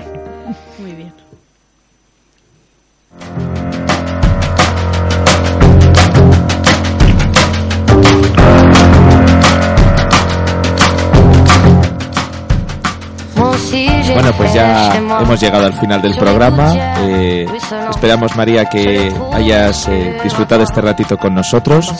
pues 14.41 14.53
ya 14.53 14.95
hemos 15.21 15.39
llegado 15.39 15.67
al 15.67 15.73
final 15.73 16.01
del 16.01 16.15
programa. 16.15 16.73
Eh, 17.01 17.45
esperamos, 17.89 18.35
María, 18.35 18.65
que 18.65 19.13
hayas 19.33 19.87
eh, 19.87 20.17
disfrutado 20.23 20.63
este 20.63 20.81
ratito 20.81 21.15
con 21.17 21.35
nosotros, 21.35 21.93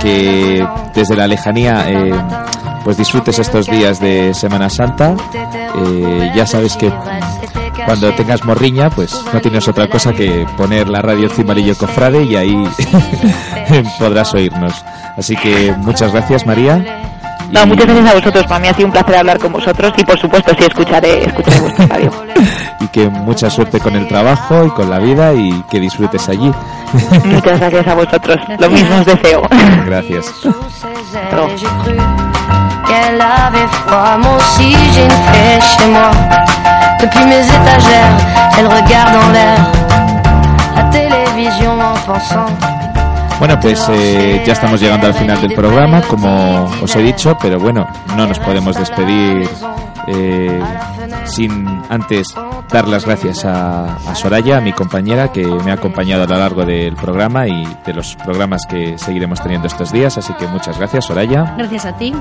que 0.00 0.66
desde 0.94 1.16
la 1.16 1.26
lejanía 1.26 1.84
eh, 1.90 2.14
pues 2.82 2.96
disfrutes 2.96 3.38
estos 3.38 3.66
días 3.66 4.00
de 4.00 4.32
Semana 4.32 4.70
Santa. 4.70 5.14
Eh, 5.76 6.32
ya 6.34 6.46
sabes 6.46 6.76
que 6.76 6.90
cuando 7.84 8.10
tengas 8.14 8.42
morriña, 8.44 8.88
pues 8.88 9.14
no 9.34 9.40
tienes 9.42 9.68
otra 9.68 9.86
cosa 9.88 10.14
que 10.14 10.46
poner 10.56 10.88
la 10.88 11.02
radio 11.02 11.28
Cimbalillo 11.28 11.76
Cofrade 11.76 12.24
y 12.24 12.36
ahí 12.36 12.56
podrás 13.98 14.32
oírnos. 14.32 14.82
Así 15.16 15.36
que 15.36 15.74
muchas 15.76 16.10
gracias, 16.10 16.46
María. 16.46 17.05
No, 17.50 17.62
Y- 17.62 17.66
muchas 17.66 17.86
gracias 17.86 18.10
a 18.10 18.14
vosotros. 18.14 18.44
Para 18.46 18.58
mí 18.60 18.68
ha 18.68 18.74
sido 18.74 18.86
un 18.86 18.92
placer 18.92 19.16
hablar 19.16 19.38
con 19.38 19.52
vosotros 19.52 19.92
y 19.96 20.04
por 20.04 20.18
supuesto 20.18 20.52
sí 20.58 20.64
escucharé, 20.64 21.24
escucharé 21.24 21.60
vuestra 21.60 21.86
radio. 21.90 22.10
y 22.80 22.86
que 22.88 23.08
mucha 23.08 23.48
suerte 23.50 23.80
con 23.80 23.94
el 23.96 24.06
trabajo 24.08 24.64
y 24.64 24.70
con 24.70 24.90
la 24.90 24.98
vida 24.98 25.32
y 25.32 25.62
que 25.70 25.80
disfrutes 25.80 26.28
allí. 26.28 26.52
Muchas 27.24 27.58
gracias 27.60 27.86
a 27.86 27.94
vosotros. 27.94 28.36
Lo 28.58 28.68
mismo 28.70 28.96
os 28.96 29.06
deseo. 29.06 29.42
Gracias. 29.86 30.26
Qu'elle 32.86 33.20
avait 33.20 33.66
froid. 33.84 34.16
Moi 34.18 34.36
aussi 34.36 34.76
j'ai 34.94 35.04
une 35.04 35.10
fée 35.32 35.60
chez 35.60 35.86
moi. 35.90 36.10
Depuis 37.00 37.24
mes 37.24 37.40
étagères, 37.44 38.16
elle 38.58 38.66
regarde 38.68 39.16
en 39.16 39.32
l'air. 39.32 39.58
La 40.76 40.84
télévision 40.90 41.72
en 41.80 41.94
pensant. 42.06 42.46
Bueno, 43.38 43.60
pues 43.60 43.86
eh, 43.90 44.42
ya 44.46 44.54
estamos 44.54 44.80
llegando 44.80 45.06
al 45.06 45.14
final 45.14 45.40
del 45.40 45.54
programa, 45.54 46.00
como 46.02 46.64
os 46.82 46.96
he 46.96 47.02
dicho, 47.02 47.36
pero 47.40 47.58
bueno, 47.58 47.86
no 48.16 48.26
nos 48.26 48.38
podemos 48.38 48.76
despedir 48.76 49.46
eh, 50.08 50.60
sin 51.24 51.66
antes 51.90 52.28
dar 52.72 52.88
las 52.88 53.04
gracias 53.04 53.44
a, 53.44 53.96
a 53.96 54.14
Soraya, 54.14 54.60
mi 54.60 54.72
compañera, 54.72 55.32
que 55.32 55.44
me 55.44 55.70
ha 55.70 55.74
acompañado 55.74 56.24
a 56.24 56.26
lo 56.26 56.38
largo 56.38 56.64
del 56.64 56.96
programa 56.96 57.46
y 57.46 57.66
de 57.84 57.92
los 57.92 58.16
programas 58.16 58.62
que 58.66 58.96
seguiremos 58.96 59.42
teniendo 59.42 59.66
estos 59.66 59.92
días. 59.92 60.16
Así 60.16 60.32
que 60.34 60.46
muchas 60.46 60.78
gracias, 60.78 61.04
Soraya. 61.04 61.54
Gracias 61.58 61.84
a 61.84 61.96
ti. 61.96 62.14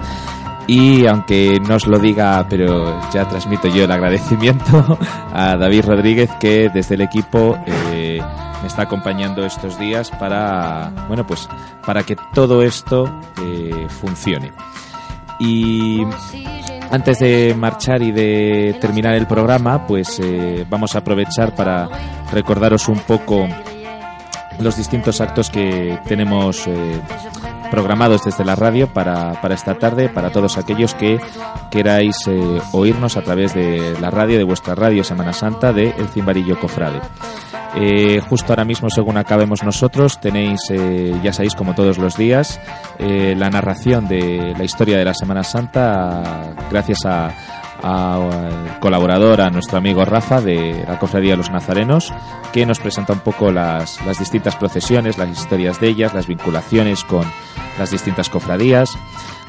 Y 0.67 1.05
aunque 1.05 1.59
no 1.59 1.75
os 1.75 1.85
lo 1.85 1.99
diga, 1.99 2.45
pero 2.49 2.99
ya 3.11 3.27
transmito 3.27 3.67
yo 3.67 3.85
el 3.85 3.91
agradecimiento 3.91 4.97
a 5.33 5.55
David 5.55 5.85
Rodríguez 5.85 6.31
que 6.39 6.69
desde 6.73 6.95
el 6.95 7.01
equipo 7.01 7.57
eh, 7.65 7.71
me 8.61 8.67
está 8.67 8.83
acompañando 8.83 9.45
estos 9.45 9.77
días 9.79 10.11
para, 10.11 10.91
bueno, 11.07 11.25
pues 11.25 11.47
para 11.85 12.03
que 12.03 12.15
todo 12.33 12.61
esto 12.61 13.05
eh, 13.41 13.87
funcione. 13.89 14.51
Y 15.39 16.03
antes 16.91 17.19
de 17.19 17.55
marchar 17.57 18.01
y 18.01 18.11
de 18.11 18.77
terminar 18.79 19.15
el 19.15 19.27
programa, 19.27 19.85
pues 19.85 20.19
eh, 20.23 20.65
vamos 20.69 20.95
a 20.95 20.99
aprovechar 20.99 21.55
para 21.55 21.89
recordaros 22.31 22.87
un 22.87 22.99
poco 22.99 23.47
los 24.59 24.77
distintos 24.77 25.19
actos 25.21 25.49
que 25.49 25.99
tenemos 26.07 26.65
eh, 26.67 27.01
programados 27.71 28.23
desde 28.23 28.45
la 28.45 28.55
radio 28.55 28.87
para, 28.87 29.39
para 29.41 29.55
esta 29.55 29.75
tarde, 29.75 30.09
para 30.09 30.31
todos 30.31 30.57
aquellos 30.57 30.93
que 30.95 31.19
queráis 31.71 32.15
eh, 32.27 32.59
oírnos 32.71 33.17
a 33.17 33.21
través 33.21 33.53
de 33.53 33.97
la 33.99 34.09
radio, 34.11 34.37
de 34.37 34.43
vuestra 34.43 34.75
radio 34.75 35.03
Semana 35.03 35.33
Santa, 35.33 35.73
de 35.73 35.89
El 35.97 36.07
Cimbarillo 36.09 36.59
Cofrade. 36.59 37.01
Eh, 37.77 38.21
justo 38.29 38.53
ahora 38.53 38.63
mismo, 38.63 38.89
según 38.89 39.17
acabemos 39.17 39.61
nosotros, 39.63 40.19
tenéis, 40.21 40.61
eh, 40.69 41.13
ya 41.21 41.33
sabéis, 41.33 41.55
como 41.55 41.75
todos 41.75 41.97
los 41.97 42.15
días, 42.15 42.59
la 42.99 43.49
narración 43.49 44.07
de 44.07 44.53
la 44.57 44.63
historia 44.63 44.97
de 44.97 45.03
la 45.05 45.13
Semana 45.13 45.43
Santa, 45.43 46.53
gracias 46.71 47.05
a- 47.05 47.29
al 47.83 48.79
colaborador, 48.79 49.41
a 49.41 49.49
nuestro 49.49 49.77
amigo 49.77 50.05
Rafa 50.05 50.39
de 50.41 50.85
la 50.87 50.97
Cofradía 50.97 51.31
de 51.31 51.37
los 51.37 51.51
Nazarenos, 51.51 52.11
que 52.53 52.65
nos 52.65 52.79
presenta 52.79 53.13
un 53.13 53.19
poco 53.19 53.51
las, 53.51 54.03
las 54.05 54.17
distintas 54.17 54.55
procesiones, 54.55 55.17
las 55.17 55.29
historias 55.29 55.79
de 55.81 55.89
ellas, 55.89 56.13
las 56.13 56.25
vinculaciones 56.25 57.03
con 57.03 57.25
las 57.77 57.91
distintas 57.91 58.29
cofradías. 58.29 58.97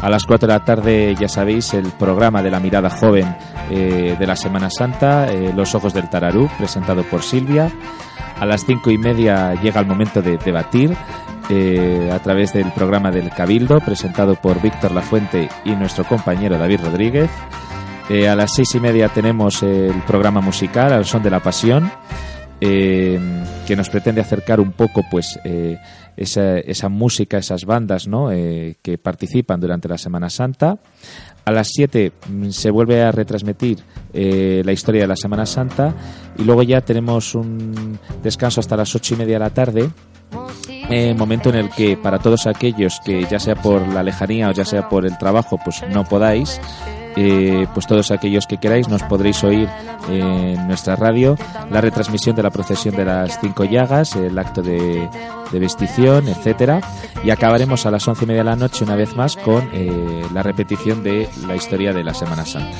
A 0.00 0.10
las 0.10 0.24
4 0.24 0.46
de 0.46 0.52
la 0.52 0.64
tarde, 0.64 1.16
ya 1.18 1.28
sabéis, 1.28 1.72
el 1.72 1.90
programa 1.92 2.42
de 2.42 2.50
la 2.50 2.60
mirada 2.60 2.90
joven 2.90 3.34
eh, 3.70 4.16
de 4.18 4.26
la 4.26 4.36
Semana 4.36 4.68
Santa, 4.70 5.32
eh, 5.32 5.52
Los 5.54 5.74
Ojos 5.74 5.94
del 5.94 6.10
Tararú, 6.10 6.48
presentado 6.58 7.02
por 7.04 7.22
Silvia. 7.22 7.70
A 8.38 8.44
las 8.44 8.66
cinco 8.66 8.90
y 8.90 8.98
media 8.98 9.54
llega 9.54 9.80
el 9.80 9.86
momento 9.86 10.20
de 10.20 10.36
debatir 10.36 10.94
eh, 11.48 12.10
a 12.12 12.18
través 12.18 12.52
del 12.52 12.70
programa 12.72 13.10
del 13.10 13.30
Cabildo, 13.30 13.80
presentado 13.80 14.34
por 14.34 14.60
Víctor 14.60 14.92
Lafuente 14.92 15.48
y 15.64 15.70
nuestro 15.70 16.04
compañero 16.04 16.58
David 16.58 16.80
Rodríguez. 16.84 17.30
Eh, 18.10 18.28
a 18.28 18.36
las 18.36 18.54
seis 18.54 18.74
y 18.74 18.80
media 18.80 19.08
tenemos 19.08 19.62
el 19.62 20.02
programa 20.06 20.40
musical 20.42 20.92
Al 20.92 21.06
Son 21.06 21.22
de 21.22 21.30
la 21.30 21.40
Pasión, 21.40 21.90
que 22.60 23.76
nos 23.76 23.90
pretende 23.90 24.20
acercar 24.20 24.60
un 24.60 24.72
poco 24.72 25.02
pues 25.10 25.38
esa, 26.16 26.58
esa 26.58 26.88
música, 26.88 27.38
esas 27.38 27.64
bandas 27.64 28.06
¿no? 28.06 28.32
Eh, 28.32 28.76
que 28.82 28.98
participan 28.98 29.60
durante 29.60 29.88
la 29.88 29.98
Semana 29.98 30.30
Santa. 30.30 30.78
A 31.44 31.52
las 31.52 31.68
7 31.72 32.12
mm, 32.28 32.50
se 32.50 32.70
vuelve 32.70 33.02
a 33.02 33.12
retransmitir 33.12 33.78
eh, 34.12 34.62
la 34.64 34.72
historia 34.72 35.02
de 35.02 35.08
la 35.08 35.16
Semana 35.16 35.46
Santa 35.46 35.94
y 36.38 36.44
luego 36.44 36.62
ya 36.62 36.80
tenemos 36.80 37.34
un 37.34 37.98
descanso 38.22 38.60
hasta 38.60 38.76
las 38.76 38.94
ocho 38.94 39.14
y 39.14 39.18
media 39.18 39.34
de 39.34 39.40
la 39.40 39.50
tarde 39.50 39.90
eh, 40.88 41.14
momento 41.14 41.48
en 41.48 41.56
el 41.56 41.70
que 41.70 41.96
para 41.96 42.18
todos 42.20 42.46
aquellos 42.46 43.00
que 43.04 43.24
ya 43.24 43.40
sea 43.40 43.56
por 43.56 43.86
la 43.88 44.02
lejanía 44.04 44.48
o 44.48 44.52
ya 44.52 44.64
sea 44.64 44.88
por 44.88 45.04
el 45.04 45.18
trabajo 45.18 45.58
pues 45.64 45.82
no 45.90 46.04
podáis 46.04 46.60
eh, 47.16 47.66
pues 47.72 47.86
todos 47.86 48.10
aquellos 48.10 48.46
que 48.46 48.58
queráis 48.58 48.88
nos 48.88 49.02
podréis 49.04 49.42
oír 49.42 49.68
en 50.08 50.66
nuestra 50.66 50.96
radio. 50.96 51.36
La 51.70 51.80
retransmisión 51.80 52.36
de 52.36 52.42
la 52.42 52.50
procesión 52.50 52.94
de 52.94 53.04
las 53.04 53.40
cinco 53.40 53.64
llagas 53.64 54.14
el 54.16 54.38
acto 54.38 54.62
de, 54.62 55.08
vestición 55.52 56.28
etcétera. 56.28 56.80
Y 57.24 57.30
acabaremos 57.30 57.86
a 57.86 57.90
las 57.90 58.06
once 58.06 58.24
y 58.24 58.28
media 58.28 58.42
de 58.42 58.50
la 58.50 58.56
noche 58.56 58.84
una 58.84 58.96
vez 58.96 59.16
más 59.16 59.36
con 59.36 59.68
eh, 59.72 60.26
la 60.32 60.42
repetición 60.42 61.02
de 61.02 61.28
la 61.46 61.56
historia 61.56 61.92
de 61.92 62.04
la 62.04 62.14
Semana 62.14 62.44
Santa. 62.44 62.76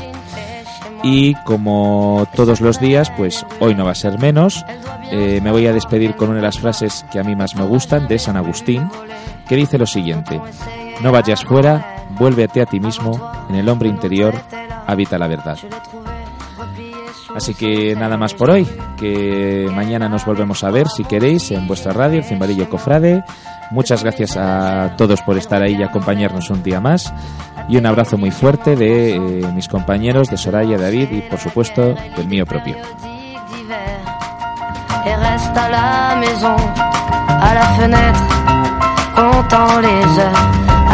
Y 1.03 1.35
como 1.45 2.27
todos 2.35 2.61
los 2.61 2.81
días, 2.81 3.11
pues 3.17 3.47
hoy 3.61 3.75
no 3.75 3.85
va 3.85 3.93
a 3.93 3.95
ser 3.95 4.19
menos. 4.19 4.65
Eh, 5.11 5.41
me 5.43 5.53
voy 5.53 5.67
a 5.67 5.73
despedir 5.73 6.17
con 6.17 6.31
una 6.31 6.39
de 6.39 6.45
las 6.45 6.59
frases 6.59 7.07
que 7.13 7.21
a 7.21 7.23
mí 7.23 7.37
más 7.37 7.55
me 7.55 7.65
gustan 7.65 8.09
de 8.09 8.19
San 8.19 8.37
Agustín, 8.37 8.89
que 9.49 9.57
dice 9.57 9.79
lo 9.79 9.87
siguiente, 9.87 10.41
no 11.03 11.13
vayas 11.13 11.45
fuera, 11.45 11.96
vuélvete 12.19 12.63
a 12.63 12.67
ti 12.67 12.81
mismo, 12.81 13.33
en 13.49 13.57
el 13.57 13.69
hombre 13.69 13.89
interior 13.89 14.35
habita 14.87 15.19
la 15.19 15.29
verdad. 15.29 15.59
Así 17.35 17.55
que 17.55 17.95
nada 17.95 18.17
más 18.17 18.33
por 18.33 18.51
hoy, 18.51 18.67
que 18.97 19.69
mañana 19.75 20.09
nos 20.09 20.25
volvemos 20.25 20.65
a 20.65 20.71
ver 20.71 20.89
si 20.89 21.05
queréis 21.05 21.51
en 21.51 21.67
vuestra 21.67 21.93
radio, 21.93 22.19
el 22.19 22.25
Cimbarillo 22.25 22.69
Cofrade. 22.71 23.25
Muchas 23.71 24.03
gracias 24.03 24.39
a 24.39 24.95
todos 24.97 25.21
por 25.21 25.37
estar 25.37 25.63
ahí 25.63 25.77
y 25.77 25.83
acompañarnos 25.83 26.49
un 26.49 26.63
día 26.63 26.81
más. 26.81 27.13
Y 27.69 27.77
un 27.77 27.85
abrazo 27.85 28.17
muy 28.17 28.31
fuerte 28.31 28.75
de 28.75 29.17
eh, 29.17 29.53
mis 29.53 29.69
compañeros, 29.69 30.31
de 30.31 30.39
Soraya, 30.39 30.79
David 30.79 31.11
y 31.11 31.21
por 31.23 31.39
supuesto 31.39 31.95
del 32.17 32.27
mío 32.27 32.47
propio. 32.47 32.77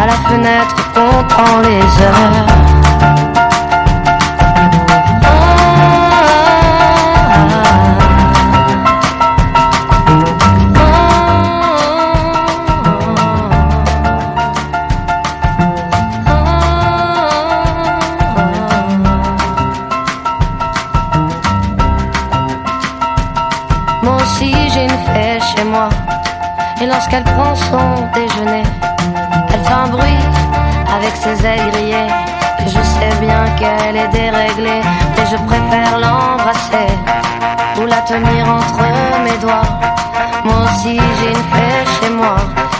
à 0.03 0.07
la 0.07 0.13
fenêtre, 0.29 0.75
comptant 0.95 1.61
les 1.61 2.03
heures. 2.03 2.82
Mais 34.15 35.27
je 35.31 35.37
préfère 35.37 35.99
l'embrasser 35.99 36.93
ou 37.81 37.87
la 37.87 38.01
tenir 38.03 38.49
entre 38.49 38.85
mes 39.25 39.39
doigts. 39.39 39.63
Moi 40.45 40.57
aussi 40.65 40.97
j'ai 41.19 41.29
une 41.29 41.47
fée 41.53 41.85
chez 42.01 42.11
moi 42.11 42.37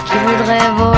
qui 0.07 0.17
voudrait 0.19 0.71
voler 0.77 0.92